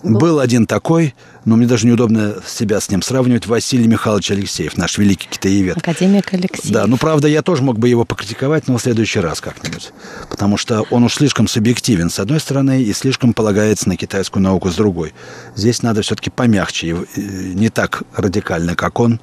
Был, 0.02 0.18
Был 0.18 0.40
один 0.40 0.66
такой, 0.66 1.14
но 1.44 1.56
мне 1.56 1.66
даже 1.66 1.86
неудобно 1.86 2.36
себя 2.46 2.80
с 2.80 2.90
ним 2.90 3.02
сравнивать, 3.02 3.46
Василий 3.46 3.86
Михайлович 3.86 4.30
Алексеев, 4.30 4.76
наш 4.76 4.98
великий 4.98 5.28
китаевед. 5.28 5.76
Академик 5.76 6.32
Алексеев. 6.32 6.72
Да, 6.72 6.86
ну, 6.86 6.96
правда, 6.96 7.28
я 7.28 7.42
тоже 7.42 7.62
мог 7.62 7.78
бы 7.78 7.88
его 7.88 8.04
покритиковать, 8.04 8.68
но 8.68 8.76
в 8.76 8.82
следующий 8.82 9.20
раз 9.20 9.40
как-нибудь. 9.40 9.92
Потому 10.30 10.56
что 10.56 10.82
он 10.90 11.04
уж 11.04 11.14
слишком 11.14 11.48
субъективен 11.48 12.10
с 12.10 12.18
одной 12.18 12.40
стороны 12.40 12.82
и 12.82 12.92
слишком 12.92 13.32
полагается 13.32 13.88
на 13.88 13.96
китайскую 13.96 14.42
науку 14.42 14.70
с 14.70 14.74
другой. 14.74 15.12
Здесь 15.54 15.82
надо 15.82 16.02
все-таки 16.02 16.30
помягче, 16.30 16.96
не 17.16 17.68
так 17.68 18.02
радикально, 18.16 18.74
как 18.74 19.00
он 19.00 19.20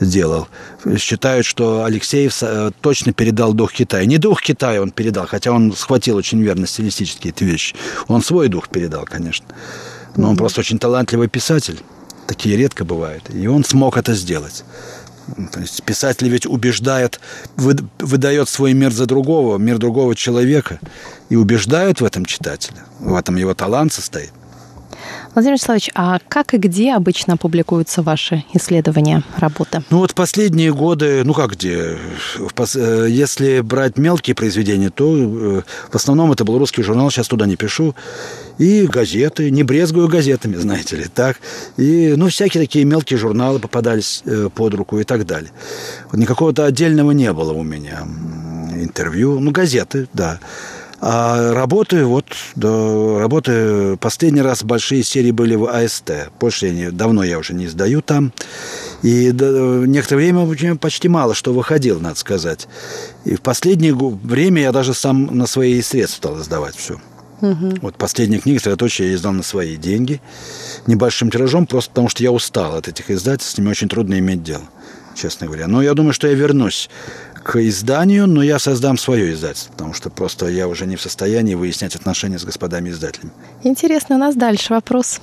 сделал. 0.00 0.48
Считают, 0.98 1.46
что 1.46 1.84
Алексеев 1.84 2.36
э, 2.42 2.70
точно 2.80 3.12
передал 3.12 3.54
дух 3.54 3.72
Китая. 3.72 4.04
Не 4.04 4.18
дух 4.18 4.42
Китая 4.42 4.82
он 4.82 4.90
передал, 4.90 5.26
хотя 5.26 5.52
он 5.52 5.72
схватил 5.74 6.16
очень 6.16 6.42
верно 6.42 6.66
стилистически 6.66 7.28
эти 7.28 7.44
вещи. 7.44 7.74
Он 8.06 8.22
свой 8.22 8.48
дух 8.48 8.68
передал, 8.68 9.04
конечно. 9.04 9.46
Но 10.16 10.30
он 10.30 10.36
просто 10.36 10.60
очень 10.60 10.78
талантливый 10.78 11.28
писатель. 11.28 11.80
Такие 12.26 12.56
редко 12.56 12.84
бывают. 12.84 13.30
И 13.30 13.46
он 13.46 13.64
смог 13.64 13.96
это 13.96 14.14
сделать. 14.14 14.64
То 15.52 15.60
есть 15.60 15.82
писатель 15.82 16.28
ведь 16.28 16.46
убеждает, 16.46 17.20
выдает 17.56 18.48
свой 18.48 18.72
мир 18.74 18.92
за 18.92 19.06
другого, 19.06 19.58
мир 19.58 19.78
другого 19.78 20.14
человека, 20.14 20.78
и 21.28 21.36
убеждает 21.36 22.00
в 22.00 22.04
этом 22.04 22.24
читателя. 22.24 22.84
В 23.00 23.14
этом 23.14 23.36
его 23.36 23.54
талант 23.54 23.92
состоит. 23.92 24.30
Владимир 25.34 25.54
Вячеславович, 25.56 25.90
а 25.94 26.18
как 26.28 26.54
и 26.54 26.56
где 26.56 26.94
обычно 26.94 27.36
публикуются 27.36 28.02
ваши 28.02 28.44
исследования, 28.54 29.22
работы? 29.36 29.82
Ну 29.90 29.98
вот 29.98 30.14
последние 30.14 30.72
годы, 30.72 31.22
ну 31.24 31.34
как 31.34 31.52
где, 31.52 31.98
э, 32.38 33.06
если 33.08 33.60
брать 33.60 33.98
мелкие 33.98 34.34
произведения, 34.34 34.90
то 34.90 35.14
э, 35.14 35.62
в 35.90 35.94
основном 35.94 36.32
это 36.32 36.44
был 36.44 36.58
русский 36.58 36.82
журнал, 36.82 37.10
сейчас 37.10 37.28
туда 37.28 37.46
не 37.46 37.56
пишу, 37.56 37.94
и 38.58 38.86
газеты, 38.86 39.50
не 39.50 39.62
брезгую 39.62 40.08
газетами, 40.08 40.56
знаете 40.56 40.96
ли, 40.96 41.04
так, 41.04 41.38
и, 41.76 42.14
ну, 42.16 42.28
всякие 42.28 42.62
такие 42.62 42.84
мелкие 42.84 43.18
журналы 43.18 43.58
попадались 43.58 44.22
э, 44.24 44.48
под 44.54 44.74
руку 44.74 44.98
и 44.98 45.04
так 45.04 45.26
далее. 45.26 45.50
Вот 46.10 46.18
никакого-то 46.18 46.64
отдельного 46.64 47.10
не 47.10 47.32
было 47.32 47.52
у 47.52 47.62
меня 47.62 48.06
интервью, 48.74 49.38
ну, 49.40 49.50
газеты, 49.50 50.08
да. 50.12 50.38
А 51.00 51.52
работы, 51.52 52.04
вот, 52.04 52.24
да, 52.54 53.18
работы, 53.18 53.96
последний 53.98 54.40
раз 54.40 54.62
большие 54.62 55.02
серии 55.02 55.30
были 55.30 55.54
в 55.54 55.66
АСТ. 55.66 56.30
Больше 56.40 56.66
я 56.66 56.72
не, 56.72 56.90
давно 56.90 57.22
я 57.22 57.38
уже 57.38 57.52
не 57.52 57.66
издаю 57.66 58.00
там. 58.00 58.32
И 59.02 59.30
да, 59.30 59.46
некоторое 59.46 60.32
время 60.32 60.76
почти 60.76 61.08
мало 61.08 61.34
что 61.34 61.52
выходило, 61.52 61.98
надо 61.98 62.18
сказать. 62.18 62.66
И 63.24 63.34
в 63.34 63.42
последнее 63.42 63.94
время 63.94 64.62
я 64.62 64.72
даже 64.72 64.94
сам 64.94 65.26
на 65.36 65.46
свои 65.46 65.82
средства 65.82 66.16
стал 66.16 66.40
издавать 66.40 66.76
все. 66.76 66.98
Угу. 67.42 67.76
Вот 67.82 67.96
последняя 67.96 68.38
книга 68.38 68.60
«Средоточие» 68.60 69.10
я 69.10 69.14
издал 69.14 69.32
на 69.32 69.42
свои 69.42 69.76
деньги. 69.76 70.22
Небольшим 70.86 71.30
тиражом, 71.30 71.66
просто 71.66 71.90
потому 71.90 72.08
что 72.08 72.22
я 72.22 72.32
устал 72.32 72.74
от 72.74 72.88
этих 72.88 73.10
издательств, 73.10 73.54
с 73.54 73.58
ними 73.58 73.68
очень 73.68 73.88
трудно 73.88 74.18
иметь 74.18 74.42
дело, 74.42 74.62
честно 75.14 75.46
говоря. 75.46 75.66
Но 75.66 75.82
я 75.82 75.92
думаю, 75.92 76.14
что 76.14 76.26
я 76.26 76.34
вернусь 76.34 76.88
к 77.46 77.60
изданию, 77.60 78.26
но 78.26 78.42
я 78.42 78.58
создам 78.58 78.98
свое 78.98 79.32
издательство, 79.32 79.70
потому 79.70 79.94
что 79.94 80.10
просто 80.10 80.48
я 80.48 80.66
уже 80.66 80.84
не 80.84 80.96
в 80.96 81.00
состоянии 81.00 81.54
выяснять 81.54 81.94
отношения 81.94 82.40
с 82.40 82.44
господами 82.44 82.90
издателями. 82.90 83.30
Интересно, 83.62 84.16
у 84.16 84.18
нас 84.18 84.34
дальше 84.34 84.74
вопрос. 84.74 85.20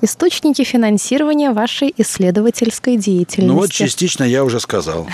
Источники 0.00 0.64
финансирования 0.64 1.50
вашей 1.50 1.92
исследовательской 1.98 2.96
деятельности. 2.96 3.52
Ну 3.52 3.56
вот 3.56 3.70
частично 3.70 4.24
я 4.24 4.42
уже 4.42 4.58
сказал. 4.58 5.06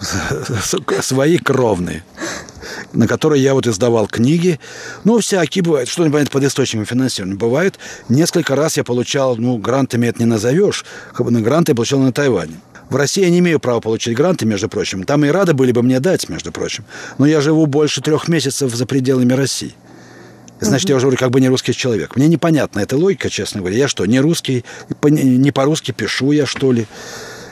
Свои 1.02 1.36
кровные 1.36 2.02
на 2.94 3.06
которые 3.06 3.42
я 3.42 3.54
вот 3.54 3.66
издавал 3.66 4.06
книги. 4.06 4.58
Ну, 5.02 5.18
всякие 5.18 5.62
бывают. 5.62 5.88
Что 5.88 6.04
нибудь 6.04 6.30
под 6.30 6.44
источником 6.44 6.86
финансирования? 6.86 7.36
Бывает. 7.36 7.78
Несколько 8.08 8.54
раз 8.56 8.76
я 8.76 8.84
получал, 8.84 9.36
ну, 9.36 9.58
грантами 9.58 10.06
это 10.06 10.20
не 10.20 10.26
назовешь. 10.26 10.84
На 11.18 11.40
гранты 11.40 11.72
я 11.72 11.76
получал 11.76 12.00
на 12.00 12.12
Тайване. 12.12 12.54
В 12.90 12.96
России 12.96 13.22
я 13.22 13.30
не 13.30 13.38
имею 13.38 13.60
права 13.60 13.80
получить 13.80 14.16
гранты, 14.16 14.46
между 14.46 14.68
прочим. 14.68 15.04
Там 15.04 15.24
и 15.24 15.28
рады 15.28 15.54
были 15.54 15.72
бы 15.72 15.82
мне 15.82 16.00
дать, 16.00 16.28
между 16.28 16.52
прочим. 16.52 16.84
Но 17.18 17.26
я 17.26 17.40
живу 17.40 17.66
больше 17.66 18.00
трех 18.00 18.28
месяцев 18.28 18.74
за 18.74 18.86
пределами 18.86 19.32
России. 19.32 19.74
Значит, 20.60 20.88
я 20.88 20.96
уже 20.96 21.06
говорю, 21.06 21.18
как 21.18 21.30
бы 21.30 21.40
не 21.40 21.48
русский 21.48 21.72
человек. 21.72 22.16
Мне 22.16 22.28
непонятна 22.28 22.80
эта 22.80 22.96
логика, 22.96 23.28
честно 23.28 23.60
говоря. 23.60 23.76
Я 23.76 23.88
что, 23.88 24.06
не 24.06 24.20
русский, 24.20 24.64
не 25.02 25.50
по-русски 25.50 25.90
пишу 25.92 26.32
я, 26.32 26.46
что 26.46 26.72
ли? 26.72 26.86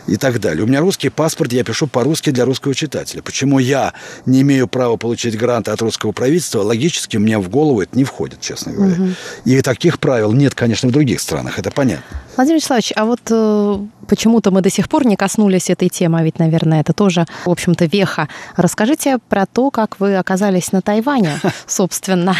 И 0.07 0.17
так 0.17 0.41
далее. 0.41 0.65
У 0.65 0.67
меня 0.67 0.81
русский 0.81 1.09
паспорт, 1.09 1.53
я 1.53 1.65
пишу 1.65 1.87
по-русски 1.87 2.31
для 2.31 2.45
русского 2.45 2.75
читателя. 2.75 3.23
Почему 3.23 3.59
я 3.59 3.93
не 4.27 4.43
имею 4.43 4.69
права 4.69 4.97
получить 4.97 5.37
гранты 5.39 5.71
от 5.71 5.81
русского 5.83 6.13
правительства, 6.13 6.61
логически 6.61 7.17
мне 7.17 7.39
в 7.39 7.49
голову 7.49 7.83
это 7.83 7.97
не 7.97 8.05
входит, 8.05 8.41
честно 8.41 8.73
говоря. 8.73 8.95
Угу. 8.95 9.11
И 9.45 9.61
таких 9.63 9.99
правил 9.99 10.33
нет, 10.33 10.55
конечно, 10.55 10.89
в 10.89 10.93
других 10.93 11.21
странах, 11.21 11.59
это 11.59 11.71
понятно. 11.71 12.05
Владимир 12.37 12.57
Вячеславович, 12.57 12.93
а 12.97 13.05
вот 13.05 13.21
э, 13.31 13.79
почему-то 14.09 14.51
мы 14.51 14.63
до 14.63 14.71
сих 14.71 14.89
пор 14.89 15.07
не 15.07 15.17
коснулись 15.17 15.69
этой 15.69 15.89
темы, 15.91 16.21
а 16.21 16.23
ведь, 16.23 16.39
наверное, 16.39 16.81
это 16.81 16.93
тоже, 16.93 17.27
в 17.45 17.51
общем-то, 17.51 17.85
веха. 17.85 18.29
Расскажите 18.57 19.19
про 19.29 19.45
то, 19.47 19.71
как 19.71 20.01
вы 20.01 20.17
оказались 20.17 20.73
на 20.73 20.81
Тайване, 20.81 21.41
собственно. 21.67 22.35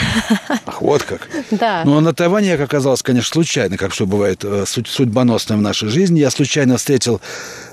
Вот 0.83 1.05
как. 1.05 1.29
Да. 1.53 1.83
Ну, 1.85 1.97
а 1.97 2.01
на 2.01 2.13
Тайване 2.13 2.49
я 2.49 2.55
оказался, 2.63 3.05
конечно, 3.05 3.33
случайно, 3.33 3.77
как 3.77 3.93
все 3.93 4.05
бывает 4.05 4.45
э, 4.45 4.65
судьбоносное 4.67 5.57
в 5.57 5.63
нашей 5.63 5.89
жизни. 5.89 6.19
Я 6.19 6.31
случайно 6.31 6.77
встретил 6.77 7.21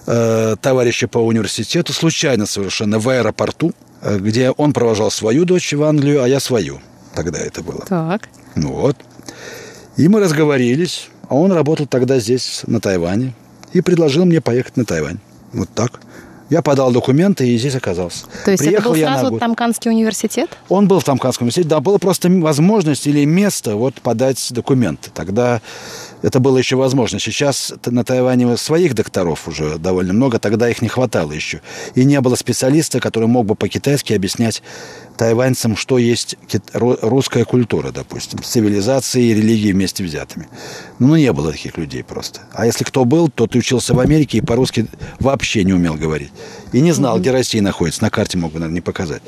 э, 0.06 0.56
товарища 0.62 1.08
по 1.08 1.18
университету, 1.18 1.92
случайно 1.92 2.46
совершенно, 2.46 3.00
в 3.00 3.10
аэропорту, 3.10 3.74
э, 4.02 4.20
где 4.20 4.52
он 4.52 4.74
провожал 4.74 5.10
свою 5.10 5.46
дочь 5.46 5.74
в 5.74 5.84
Англию, 5.84 6.22
а 6.24 6.28
я 6.28 6.40
свою. 6.40 6.82
Тогда 7.16 7.40
это 7.40 7.64
было. 7.64 7.84
Так. 7.88 8.30
Ну 8.56 8.74
вот. 8.74 8.96
И 9.98 10.08
мы 10.08 10.20
разговорились. 10.20 11.10
А 11.30 11.36
он 11.36 11.52
работал 11.52 11.86
тогда 11.86 12.20
здесь, 12.20 12.62
на 12.66 12.80
Тайване, 12.80 13.34
и 13.74 13.82
предложил 13.82 14.26
мне 14.26 14.42
поехать 14.42 14.78
на 14.78 14.86
Тайвань. 14.86 15.20
Вот 15.54 15.70
так. 15.70 16.00
Я 16.50 16.62
подал 16.62 16.92
документы 16.92 17.48
и 17.48 17.58
здесь 17.58 17.76
оказался. 17.76 18.26
То 18.44 18.52
есть 18.52 18.64
Приехал 18.64 18.94
это 18.94 19.06
был 19.06 19.20
сразу 19.20 19.38
Тамканский 19.40 19.92
университет? 19.92 20.50
Он 20.68 20.88
был 20.88 21.00
в 21.00 21.04
Тамканском 21.04 21.46
университете. 21.46 21.70
Да, 21.70 21.80
была 21.80 22.00
просто 22.00 22.30
возможность 22.30 23.06
или 23.06 23.24
место 23.26 23.76
вот 23.76 23.96
подать 23.96 24.48
документы. 24.52 25.12
Тогда 25.14 25.62
это 26.22 26.40
было 26.40 26.58
еще 26.58 26.76
возможно. 26.76 27.20
Сейчас 27.20 27.74
на 27.86 28.04
Тайване 28.04 28.58
своих 28.58 28.94
докторов 28.94 29.48
уже 29.48 29.78
довольно 29.78 30.14
много, 30.14 30.40
тогда 30.40 30.70
их 30.70 30.82
не 30.82 30.90
хватало 30.90 31.32
еще. 31.32 31.62
И 31.96 32.04
не 32.04 32.20
было 32.22 32.36
специалиста, 32.36 33.00
который 33.00 33.28
мог 33.28 33.46
бы 33.46 33.56
по-китайски 33.56 34.14
объяснять 34.14 34.62
тайваньцам, 35.18 35.76
что 35.76 35.98
есть 35.98 36.38
русская 36.74 37.44
культура, 37.44 37.92
допустим, 37.92 38.42
цивилизации 38.42 39.26
и 39.26 39.34
религии 39.34 39.74
вместе 39.74 40.04
взятыми. 40.04 40.48
Ну, 40.98 41.16
не 41.18 41.34
было 41.34 41.52
таких 41.52 41.78
людей 41.78 42.04
просто. 42.04 42.42
А 42.54 42.66
если 42.66 42.86
кто 42.86 43.04
был, 43.04 43.30
то 43.30 43.46
ты 43.46 43.60
учился 43.60 43.94
в 43.94 44.00
Америке 44.00 44.38
и 44.38 44.42
по-русски 44.42 44.88
вообще 45.20 45.66
не 45.66 45.74
умел 45.74 45.96
говорить. 45.96 46.32
И 46.72 46.80
не 46.80 46.94
знал, 46.94 47.18
mm-hmm. 47.18 47.22
где 47.22 47.32
Россия 47.32 47.62
находится. 47.62 48.02
На 48.02 48.10
карте 48.10 48.38
мог 48.38 48.54
бы, 48.54 48.60
наверное, 48.60 48.76
не 48.76 48.82
показать. 48.82 49.22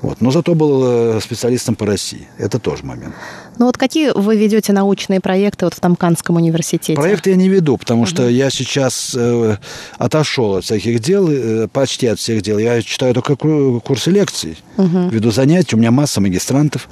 Вот. 0.00 0.20
Но 0.20 0.30
зато 0.30 0.54
был 0.54 1.16
э, 1.16 1.20
специалистом 1.20 1.74
по 1.74 1.84
России. 1.84 2.28
Это 2.38 2.58
тоже 2.58 2.84
момент. 2.84 3.14
Ну 3.58 3.66
вот 3.66 3.78
какие 3.78 4.10
вы 4.10 4.36
ведете 4.36 4.72
научные 4.72 5.20
проекты 5.20 5.64
вот 5.64 5.74
в 5.74 5.80
Тамканском 5.80 6.36
университете? 6.36 6.94
Проекты 6.94 7.30
я 7.30 7.36
не 7.36 7.48
веду, 7.48 7.76
потому 7.76 8.02
угу. 8.02 8.08
что 8.08 8.28
я 8.28 8.50
сейчас 8.50 9.14
э, 9.16 9.56
отошел 9.98 10.56
от 10.56 10.64
всяких 10.64 11.00
дел, 11.00 11.28
э, 11.30 11.68
почти 11.68 12.06
от 12.08 12.18
всех 12.18 12.42
дел. 12.42 12.58
Я 12.58 12.82
читаю 12.82 13.14
только 13.14 13.36
курсы 13.36 14.10
лекций, 14.10 14.58
угу. 14.76 15.08
веду 15.08 15.30
занятия, 15.30 15.76
у 15.76 15.78
меня 15.78 15.90
масса 15.90 16.20
магистрантов. 16.20 16.88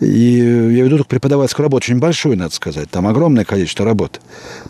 И 0.00 0.38
я 0.38 0.84
веду 0.84 0.96
только 0.96 1.10
преподавательскую 1.10 1.64
работу, 1.64 1.84
очень 1.84 2.00
большую, 2.00 2.36
надо 2.36 2.52
сказать. 2.52 2.90
Там 2.90 3.06
огромное 3.06 3.44
количество 3.44 3.86
работы. 3.86 4.18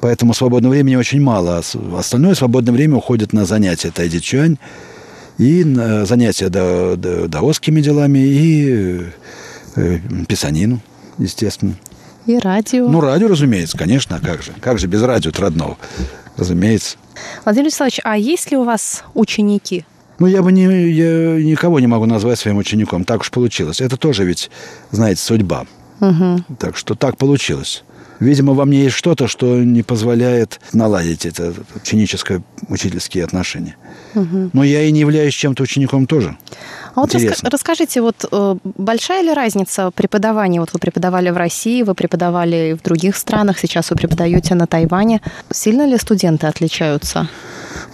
Поэтому 0.01 0.35
свободного 0.35 0.73
времени 0.73 0.97
очень 0.97 1.23
мало. 1.23 1.63
А 1.75 1.99
остальное 1.99 2.35
свободное 2.35 2.75
время 2.75 2.97
уходит 2.97 3.33
на 3.33 3.47
занятия 3.47 3.91
Тайди 3.91 4.21
Чуань 4.21 4.59
И 5.39 5.63
занятия 6.05 6.51
до, 6.51 6.97
до, 6.97 7.29
даосскими 7.29 7.81
делами, 7.81 8.19
и 8.19 9.01
э, 9.77 9.99
писанину, 10.29 10.81
естественно. 11.19 11.75
И 12.27 12.39
радио. 12.39 12.89
Ну, 12.89 13.01
радио, 13.01 13.29
разумеется, 13.29 13.77
конечно, 13.77 14.17
а 14.17 14.21
как 14.21 14.43
же? 14.43 14.53
Как 14.61 14.79
же 14.79 14.87
без 14.87 15.03
радио 15.03 15.33
родного? 15.37 15.77
Разумеется. 16.37 16.97
Владимир 17.45 17.67
Вячеславович, 17.67 18.01
а 18.05 18.17
есть 18.17 18.51
ли 18.51 18.57
у 18.57 18.65
вас 18.65 19.03
ученики? 19.15 19.85
Ну, 20.19 20.27
я 20.27 20.43
бы 20.43 20.53
не, 20.53 20.63
я 20.91 21.43
никого 21.43 21.81
не 21.81 21.89
могу 21.89 22.07
назвать 22.07 22.39
своим 22.39 22.59
учеником. 22.59 23.05
Так 23.05 23.23
уж 23.23 23.31
получилось. 23.31 23.81
Это 23.81 23.97
тоже 23.97 24.25
ведь, 24.25 24.51
знаете, 24.93 25.21
судьба. 25.21 25.67
Угу. 26.01 26.57
Так 26.59 26.77
что 26.77 26.95
так 26.95 27.17
получилось. 27.17 27.83
Видимо, 28.21 28.53
во 28.53 28.67
мне 28.67 28.85
есть 28.85 28.95
что-то, 28.95 29.27
что 29.27 29.59
не 29.65 29.83
позволяет 29.83 30.61
наладить 30.73 31.27
это 31.27 31.53
ученическое 31.75 32.41
учительские 32.69 33.25
отношения. 33.25 33.75
Угу. 34.15 34.51
Но 34.53 34.63
я 34.63 34.85
и 34.85 34.93
не 34.93 35.01
являюсь 35.01 35.35
чем-то 35.35 35.65
учеником 35.65 36.07
тоже. 36.07 36.37
А 36.95 37.01
вот 37.01 37.15
раска- 37.15 37.49
расскажите, 37.51 38.01
вот 38.01 38.25
э, 38.31 38.57
большая 38.65 39.23
ли 39.23 39.33
разница 39.33 39.91
преподавания? 39.91 40.61
Вот 40.61 40.73
вы 40.73 40.79
преподавали 40.79 41.31
в 41.31 41.37
России, 41.37 41.83
вы 41.83 41.95
преподавали 41.95 42.77
в 42.79 42.83
других 42.83 43.17
странах, 43.17 43.59
сейчас 43.59 43.91
вы 43.91 43.97
преподаете 43.97 44.55
на 44.55 44.67
Тайване. 44.67 45.21
Сильно 45.51 45.87
ли 45.87 45.97
студенты 45.97 46.47
отличаются? 46.47 47.29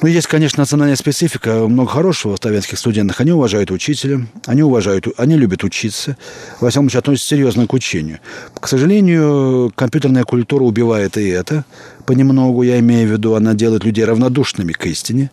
Ну, 0.03 0.09
есть, 0.09 0.27
конечно, 0.27 0.63
национальная 0.63 0.97
специфика. 0.97 1.67
Много 1.67 1.91
хорошего 1.91 2.37
в 2.37 2.41
тайваньских 2.41 2.79
студентах. 2.79 3.21
Они 3.21 3.33
уважают 3.33 3.71
учителя, 3.71 4.21
они 4.47 4.63
уважают, 4.63 5.07
они 5.17 5.37
любят 5.37 5.65
учиться. 5.65 6.17
Во 6.61 6.71
всяком 6.71 6.87
случае, 6.87 6.99
относятся 7.01 7.29
серьезно 7.29 7.67
к 7.67 7.73
учению. 7.73 8.19
К 8.55 8.69
сожалению, 8.69 9.73
компьютерная 9.75 10.25
культура 10.25 10.65
убивает 10.65 11.17
и 11.17 11.29
это 11.29 11.65
понемногу. 12.07 12.63
Я 12.63 12.79
имею 12.79 13.09
в 13.09 13.13
виду, 13.13 13.35
она 13.35 13.55
делает 13.55 13.85
людей 13.85 14.05
равнодушными 14.05 14.73
к 14.73 14.87
истине, 14.87 15.31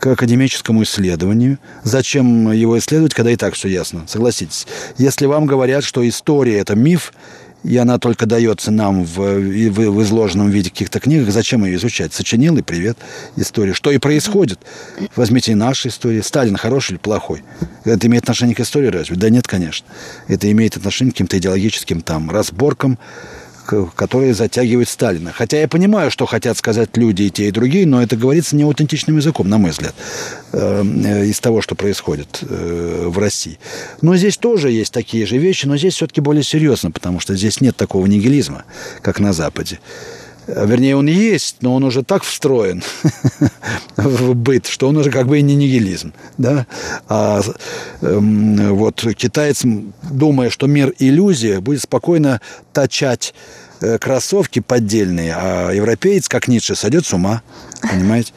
к 0.00 0.06
академическому 0.06 0.82
исследованию. 0.82 1.58
Зачем 1.84 2.50
его 2.50 2.78
исследовать, 2.78 3.14
когда 3.14 3.30
и 3.30 3.36
так 3.36 3.54
все 3.54 3.68
ясно? 3.68 4.04
Согласитесь. 4.08 4.66
Если 4.98 5.26
вам 5.26 5.46
говорят, 5.46 5.84
что 5.84 6.06
история– 6.08 6.58
это 6.60 6.74
миф, 6.74 7.12
и 7.62 7.76
она 7.76 7.98
только 7.98 8.24
дается 8.24 8.70
нам 8.70 9.04
в, 9.04 9.18
в, 9.18 9.70
в 9.70 10.02
изложенном 10.02 10.48
виде 10.48 10.70
каких-то 10.70 10.98
книгах, 10.98 11.30
зачем 11.30 11.64
ее 11.64 11.76
изучать? 11.76 12.14
Сочинил 12.14 12.56
и 12.56 12.62
привет, 12.62 12.96
история. 13.36 13.74
Что 13.74 13.90
и 13.90 13.98
происходит. 13.98 14.58
Возьмите 15.14 15.52
и 15.52 15.54
наши 15.54 15.88
истории. 15.88 16.22
Сталин 16.22 16.56
хороший 16.56 16.92
или 16.92 16.98
плохой? 16.98 17.42
Это 17.84 18.06
имеет 18.06 18.24
отношение 18.24 18.56
к 18.56 18.60
истории 18.60 18.88
разве? 18.88 19.16
Да 19.16 19.28
нет, 19.28 19.46
конечно. 19.46 19.86
Это 20.26 20.50
имеет 20.50 20.78
отношение 20.78 21.12
к 21.12 21.16
каким-то 21.16 21.36
идеологическим 21.36 22.00
там 22.00 22.30
разборкам, 22.30 22.98
которые 23.94 24.34
затягивают 24.34 24.88
Сталина. 24.88 25.32
Хотя 25.32 25.60
я 25.60 25.68
понимаю, 25.68 26.10
что 26.10 26.26
хотят 26.26 26.56
сказать 26.56 26.96
люди 26.96 27.22
и 27.22 27.30
те, 27.30 27.48
и 27.48 27.50
другие, 27.50 27.86
но 27.86 28.02
это 28.02 28.16
говорится 28.16 28.56
неаутентичным 28.56 29.16
языком, 29.16 29.48
на 29.48 29.58
мой 29.58 29.70
взгляд, 29.70 29.94
э, 30.52 31.24
из 31.26 31.40
того, 31.40 31.62
что 31.62 31.74
происходит 31.74 32.40
э, 32.42 33.04
в 33.06 33.18
России. 33.18 33.58
Но 34.02 34.16
здесь 34.16 34.36
тоже 34.36 34.70
есть 34.70 34.92
такие 34.92 35.26
же 35.26 35.38
вещи, 35.38 35.66
но 35.66 35.76
здесь 35.76 35.94
все-таки 35.94 36.20
более 36.20 36.42
серьезно, 36.42 36.90
потому 36.90 37.20
что 37.20 37.36
здесь 37.36 37.60
нет 37.60 37.76
такого 37.76 38.06
нигилизма, 38.06 38.64
как 39.02 39.20
на 39.20 39.32
Западе. 39.32 39.80
Вернее, 40.54 40.96
он 40.96 41.06
есть, 41.06 41.56
но 41.60 41.74
он 41.74 41.84
уже 41.84 42.02
так 42.02 42.24
встроен 42.24 42.82
в 43.96 44.34
быт, 44.34 44.66
что 44.66 44.88
он 44.88 44.96
уже 44.96 45.10
как 45.10 45.26
бы 45.26 45.38
и 45.38 45.42
не 45.42 45.54
нигилизм. 45.54 46.12
Да? 46.38 46.66
А 47.08 47.40
э, 48.00 48.18
вот 48.18 49.04
китаец, 49.16 49.62
думая, 50.10 50.50
что 50.50 50.66
мир 50.66 50.92
иллюзия, 50.98 51.60
будет 51.60 51.82
спокойно 51.82 52.40
точать 52.72 53.34
э, 53.80 53.98
кроссовки 53.98 54.60
поддельные, 54.60 55.34
а 55.36 55.70
европеец, 55.70 56.28
как 56.28 56.48
Ницше, 56.48 56.74
сойдет 56.74 57.06
с 57.06 57.12
ума. 57.12 57.42
Понимаете? 57.82 58.32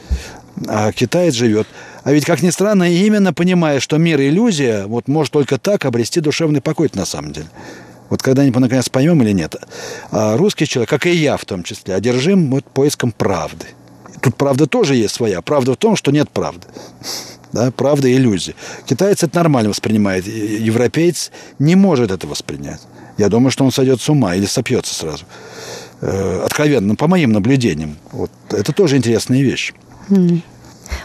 А 0.67 0.91
китаец 0.91 1.34
живет. 1.34 1.67
А 2.03 2.12
ведь, 2.12 2.25
как 2.25 2.41
ни 2.43 2.50
странно, 2.50 2.91
именно 2.91 3.34
понимая, 3.34 3.79
что 3.79 3.98
мир 3.98 4.20
иллюзия, 4.22 4.86
вот 4.86 5.08
может 5.08 5.34
только 5.34 5.58
так 5.58 5.86
обрести 5.86 6.20
душевный 6.20 6.62
покой 6.62 6.91
на 6.93 7.05
самом 7.05 7.32
деле. 7.32 7.48
Вот 8.10 8.22
когда-нибудь 8.22 8.60
наконец 8.60 8.89
поймем 8.89 9.22
или 9.24 9.31
нет. 9.31 9.55
А 10.12 10.38
русский 10.38 10.67
человек, 10.67 10.89
как 10.89 11.05
и 11.05 11.12
я 11.12 11.38
в 11.38 11.45
том 11.45 11.63
числе, 11.63 11.95
одержим 11.95 12.51
вот 12.51 12.65
поиском 12.65 13.12
правды. 13.12 13.65
Тут 14.22 14.36
правда 14.36 14.67
тоже 14.67 14.95
есть 14.95 15.15
своя. 15.15 15.41
Правда 15.41 15.74
в 15.74 15.77
том, 15.77 15.95
что 15.95 16.12
нет 16.12 16.29
правды. 16.29 16.67
Да, 17.51 17.72
правда– 17.72 18.12
иллюзия. 18.13 18.55
Китаец 18.86 19.24
это 19.24 19.36
нормально 19.38 19.69
воспринимает. 19.69 20.25
Европеец 20.25 21.31
не 21.60 21.75
может 21.75 22.10
это 22.10 22.27
воспринять. 22.27 22.81
Я 23.17 23.29
думаю, 23.29 23.51
что 23.51 23.63
он 23.63 23.72
сойдет 23.72 24.01
с 24.01 24.10
ума 24.10 24.36
или 24.36 24.45
сопьется 24.45 24.95
сразу. 24.95 25.25
Э, 26.01 26.41
откровенно, 26.45 26.95
по 26.95 27.07
моим 27.07 27.31
наблюдениям. 27.31 27.98
Вот. 28.12 28.31
Это 28.50 28.74
тоже 28.74 28.98
интересная 28.98 29.41
вещь. 29.41 29.74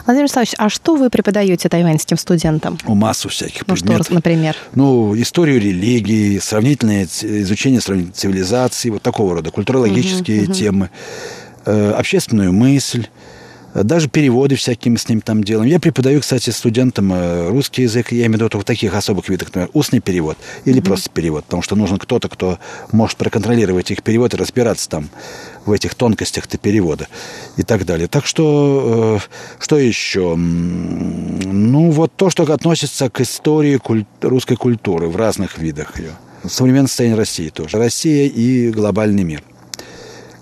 Владимир 0.05 0.25
Вячеславович, 0.25 0.53
а 0.57 0.69
что 0.69 0.95
вы 0.95 1.09
преподаете 1.09 1.69
тайваньским 1.69 2.17
студентам? 2.17 2.77
Ну, 2.85 2.95
массу 2.95 3.29
всяких 3.29 3.67
ну, 3.67 3.75
предметов. 3.75 4.05
что, 4.05 4.15
например? 4.15 4.55
Ну, 4.75 5.19
историю 5.19 5.59
религии, 5.59 6.39
сравнительное 6.39 7.05
изучение 7.05 7.81
сравнительной 7.81 8.15
цивилизации, 8.15 8.89
вот 8.89 9.01
такого 9.01 9.35
рода, 9.35 9.51
культурологические 9.51 10.43
угу, 10.43 10.53
темы, 10.53 10.89
э, 11.65 11.91
общественную 11.91 12.53
мысль, 12.53 13.07
даже 13.73 14.09
переводы 14.09 14.55
всякими 14.55 14.95
с 14.95 15.07
ним 15.07 15.21
там 15.21 15.43
делаем. 15.43 15.69
Я 15.69 15.79
преподаю, 15.79 16.21
кстати, 16.21 16.49
студентам 16.49 17.13
э, 17.13 17.49
русский 17.49 17.83
язык, 17.83 18.11
я 18.11 18.25
имею 18.25 18.39
в 18.39 18.41
виду 18.41 18.59
в 18.59 18.63
таких 18.63 18.93
особых 18.93 19.29
видах, 19.29 19.49
например, 19.49 19.69
устный 19.73 19.99
перевод 19.99 20.37
или 20.65 20.79
mm-hmm. 20.79 20.85
просто 20.85 21.09
перевод, 21.11 21.45
потому 21.45 21.61
что 21.61 21.75
нужен 21.75 21.97
кто-то, 21.97 22.29
кто 22.29 22.59
может 22.91 23.17
проконтролировать 23.17 23.91
их 23.91 24.03
перевод 24.03 24.33
и 24.33 24.37
разбираться 24.37 24.89
там 24.89 25.09
в 25.65 25.71
этих 25.71 25.95
тонкостях-то 25.95 26.57
перевода 26.57 27.07
и 27.57 27.63
так 27.63 27.85
далее. 27.85 28.07
Так 28.07 28.25
что, 28.25 29.19
э, 29.21 29.63
что 29.63 29.77
еще? 29.77 30.35
Ну, 30.35 31.91
вот 31.91 32.11
то, 32.15 32.29
что 32.29 32.43
относится 32.51 33.09
к 33.09 33.21
истории 33.21 33.77
куль... 33.77 34.05
русской 34.21 34.55
культуры 34.55 35.07
в 35.07 35.15
разных 35.15 35.57
видах 35.57 35.99
ее. 35.99 36.11
Современное 36.47 36.87
состояние 36.87 37.17
России 37.17 37.49
тоже. 37.49 37.77
Россия 37.77 38.27
и 38.27 38.71
глобальный 38.71 39.23
мир 39.23 39.43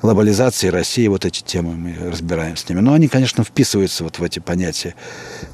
глобализации 0.02 0.68
России, 0.68 1.08
вот 1.08 1.26
эти 1.26 1.42
темы 1.42 1.76
мы 1.76 2.10
разбираем 2.10 2.56
с 2.56 2.68
ними. 2.70 2.80
Но 2.80 2.94
они, 2.94 3.08
конечно, 3.08 3.44
вписываются 3.44 4.04
вот 4.04 4.20
в 4.20 4.24
эти 4.24 4.40
понятия 4.40 4.96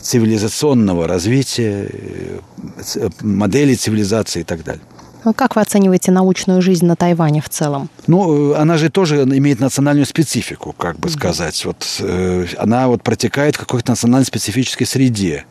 цивилизационного 0.01 1.07
развития, 1.07 1.89
э, 1.91 3.09
модели 3.21 3.75
цивилизации 3.75 4.41
и 4.41 4.43
так 4.43 4.63
далее. 4.63 4.83
Ну, 5.25 5.33
как 5.33 5.55
вы 5.55 5.61
оцениваете 5.61 6.11
научную 6.11 6.61
жизнь 6.61 6.85
на 6.85 6.97
Тайване 6.97 7.41
в 7.41 7.47
целом? 7.47 7.89
Ну, 8.07 8.53
э, 8.53 8.57
она 8.57 8.77
же 8.77 8.89
тоже 8.89 9.23
имеет 9.23 9.59
национальную 9.59 10.05
специфику, 10.05 10.73
как 10.73 10.99
бы 10.99 11.09
сказать. 11.09 11.63
Вот, 11.65 11.85
э, 12.01 12.45
она 12.57 12.87
вот 12.87 13.03
протекает 13.03 13.55
в 13.55 13.59
какой-то 13.59 13.91
национально 13.91 14.25
специфической 14.25 14.85
среде, 14.85 15.45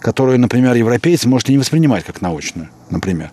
которую, 0.00 0.40
например, 0.40 0.74
европейцы 0.74 1.28
может 1.28 1.50
и 1.50 1.52
не 1.52 1.58
воспринимать 1.58 2.04
как 2.04 2.22
научную, 2.22 2.70
например. 2.88 3.30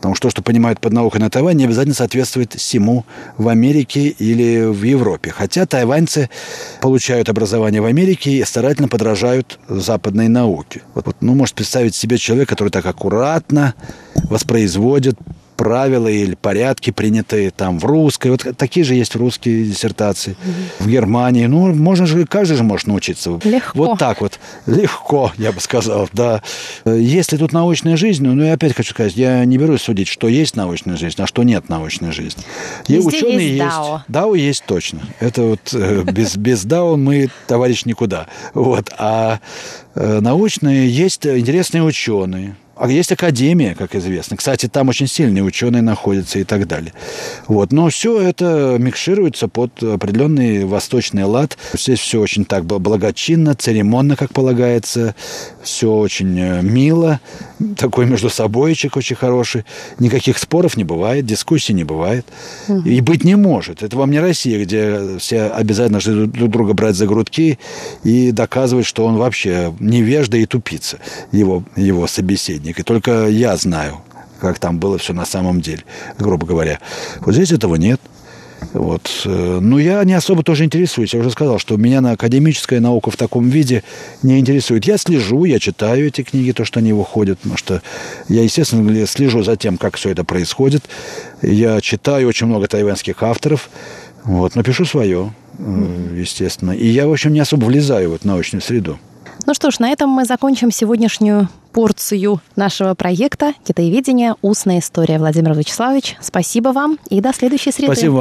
Потому 0.00 0.14
что 0.14 0.28
то, 0.28 0.30
что 0.30 0.42
понимают 0.42 0.80
под 0.80 0.94
наукой 0.94 1.20
на 1.20 1.28
Тайване, 1.28 1.58
не 1.58 1.64
обязательно 1.66 1.94
соответствует 1.94 2.54
всему 2.54 3.04
в 3.36 3.48
Америке 3.48 4.08
или 4.08 4.64
в 4.64 4.82
Европе. 4.82 5.30
Хотя 5.30 5.66
тайваньцы 5.66 6.30
получают 6.80 7.28
образование 7.28 7.82
в 7.82 7.84
Америке 7.84 8.30
и 8.30 8.44
старательно 8.44 8.88
подражают 8.88 9.58
западной 9.68 10.28
науке. 10.28 10.80
Вот, 10.94 11.16
ну, 11.20 11.34
может 11.34 11.54
представить 11.54 11.94
себе 11.94 12.16
человек, 12.16 12.48
который 12.48 12.70
так 12.70 12.86
аккуратно 12.86 13.74
воспроизводит 14.14 15.18
правила 15.60 16.08
или 16.08 16.36
порядки, 16.36 16.90
принятые 16.90 17.50
там 17.50 17.78
в 17.78 17.84
русской. 17.84 18.30
Вот 18.30 18.46
такие 18.56 18.82
же 18.82 18.94
есть 18.94 19.14
в 19.14 19.18
русской 19.18 19.64
диссертации. 19.64 20.30
Угу. 20.30 20.86
В 20.86 20.88
Германии. 20.88 21.44
Ну, 21.44 21.74
можно 21.74 22.06
же, 22.06 22.24
каждый 22.24 22.56
же 22.56 22.62
может 22.62 22.86
научиться. 22.86 23.38
Легко. 23.44 23.72
Вот 23.74 23.98
так 23.98 24.22
вот. 24.22 24.40
Легко, 24.64 25.32
я 25.36 25.52
бы 25.52 25.60
сказал, 25.60 26.08
да. 26.14 26.42
Если 26.86 27.36
тут 27.36 27.52
научная 27.52 27.98
жизнь, 27.98 28.26
ну, 28.26 28.42
я 28.42 28.54
опять 28.54 28.74
хочу 28.74 28.92
сказать, 28.92 29.14
я 29.16 29.44
не 29.44 29.58
берусь 29.58 29.82
судить, 29.82 30.08
что 30.08 30.28
есть 30.28 30.56
научная 30.56 30.96
жизнь, 30.96 31.20
а 31.20 31.26
что 31.26 31.42
нет 31.42 31.68
научной 31.68 32.12
жизни. 32.12 32.42
И 32.88 32.98
ученые 32.98 33.58
есть. 33.58 33.58
Дао. 33.58 34.04
Дао 34.08 34.34
есть 34.34 34.64
точно. 34.64 35.02
Это 35.18 35.42
вот 35.42 35.74
э, 35.74 36.04
без, 36.04 36.38
без 36.38 36.64
Дао 36.64 36.96
мы, 36.96 37.28
товарищ, 37.46 37.84
никуда. 37.84 38.28
Вот. 38.54 38.90
А 38.96 39.40
э, 39.94 40.20
научные 40.20 40.88
есть 40.88 41.26
интересные 41.26 41.82
ученые 41.82 42.56
а 42.80 42.90
есть 42.90 43.12
академия, 43.12 43.74
как 43.74 43.94
известно. 43.94 44.38
Кстати, 44.38 44.66
там 44.66 44.88
очень 44.88 45.06
сильные 45.06 45.44
ученые 45.44 45.82
находятся 45.82 46.38
и 46.38 46.44
так 46.44 46.66
далее. 46.66 46.94
Вот. 47.46 47.72
Но 47.72 47.90
все 47.90 48.18
это 48.22 48.76
микшируется 48.78 49.48
под 49.48 49.82
определенный 49.82 50.64
восточный 50.64 51.24
лад. 51.24 51.58
Здесь 51.74 51.98
все 52.00 52.20
очень 52.20 52.46
так 52.46 52.64
благочинно, 52.64 53.54
церемонно, 53.54 54.16
как 54.16 54.32
полагается. 54.32 55.14
Все 55.62 55.92
очень 55.92 56.40
э, 56.40 56.62
мило. 56.62 57.20
Такой 57.76 58.06
между 58.06 58.28
собойчик 58.28 58.96
очень 58.96 59.16
хороший. 59.16 59.64
Никаких 59.98 60.38
споров 60.38 60.76
не 60.76 60.84
бывает, 60.84 61.26
дискуссий 61.26 61.72
не 61.72 61.84
бывает. 61.84 62.26
Угу. 62.68 62.88
И 62.88 63.00
быть 63.00 63.24
не 63.24 63.36
может. 63.36 63.82
Это 63.82 63.96
вам 63.96 64.10
не 64.10 64.20
Россия, 64.20 64.62
где 64.62 65.18
все 65.18 65.44
обязательно 65.44 66.00
друг 66.26 66.50
друга 66.50 66.74
брать 66.74 66.96
за 66.96 67.06
грудки 67.06 67.58
и 68.04 68.32
доказывать, 68.32 68.86
что 68.86 69.04
он 69.04 69.16
вообще 69.16 69.72
невежда 69.78 70.36
и 70.36 70.46
тупица, 70.46 70.98
его, 71.30 71.62
его 71.76 72.06
собеседник 72.06 72.80
и 72.80 72.82
только 72.82 73.28
я 73.28 73.56
знаю, 73.56 74.00
как 74.40 74.58
там 74.58 74.78
было 74.78 74.96
все 74.98 75.12
на 75.12 75.26
самом 75.26 75.60
деле, 75.60 75.84
грубо 76.18 76.46
говоря. 76.46 76.80
Вот 77.20 77.34
здесь 77.34 77.52
этого 77.52 77.76
нет. 77.76 78.00
Вот. 78.72 79.22
Но 79.24 79.78
я 79.78 80.04
не 80.04 80.12
особо 80.12 80.42
тоже 80.42 80.64
интересуюсь. 80.64 81.12
Я 81.12 81.20
уже 81.20 81.30
сказал, 81.30 81.58
что 81.58 81.76
меня 81.76 82.00
на 82.00 82.12
академическая 82.12 82.80
наука 82.80 83.10
в 83.10 83.16
таком 83.16 83.48
виде 83.48 83.82
не 84.22 84.38
интересует. 84.38 84.84
Я 84.84 84.96
слежу, 84.96 85.44
я 85.44 85.58
читаю 85.58 86.06
эти 86.06 86.22
книги, 86.22 86.52
то, 86.52 86.64
что 86.64 86.78
они 86.78 86.92
выходят, 86.92 87.38
потому 87.38 87.56
что 87.56 87.82
я, 88.28 88.42
естественно, 88.42 89.06
слежу 89.06 89.42
за 89.42 89.56
тем, 89.56 89.76
как 89.76 89.96
все 89.96 90.10
это 90.10 90.22
происходит. 90.22 90.84
Я 91.42 91.80
читаю 91.80 92.28
очень 92.28 92.46
много 92.46 92.68
тайваньских 92.68 93.22
авторов, 93.22 93.70
вот, 94.24 94.54
напишу 94.54 94.84
свое, 94.84 95.32
естественно. 95.58 96.70
И 96.70 96.86
я, 96.86 97.08
в 97.08 97.12
общем, 97.12 97.32
не 97.32 97.40
особо 97.40 97.64
влезаю 97.64 98.10
в 98.10 98.14
эту 98.14 98.28
научную 98.28 98.62
среду. 98.62 98.98
Ну 99.46 99.54
что 99.54 99.70
ж, 99.70 99.78
на 99.78 99.90
этом 99.90 100.10
мы 100.10 100.26
закончим 100.26 100.70
сегодняшнюю 100.70 101.48
порцию 101.72 102.42
нашего 102.56 102.94
проекта 102.94 103.54
«Китаеведение. 103.64 104.34
Устная 104.42 104.80
история». 104.80 105.18
Владимир 105.18 105.54
Вячеславович, 105.54 106.16
спасибо 106.20 106.70
вам 106.70 106.98
и 107.08 107.20
до 107.20 107.32
следующей 107.32 107.72
среды. 107.72 107.92
Спасибо 107.92 108.08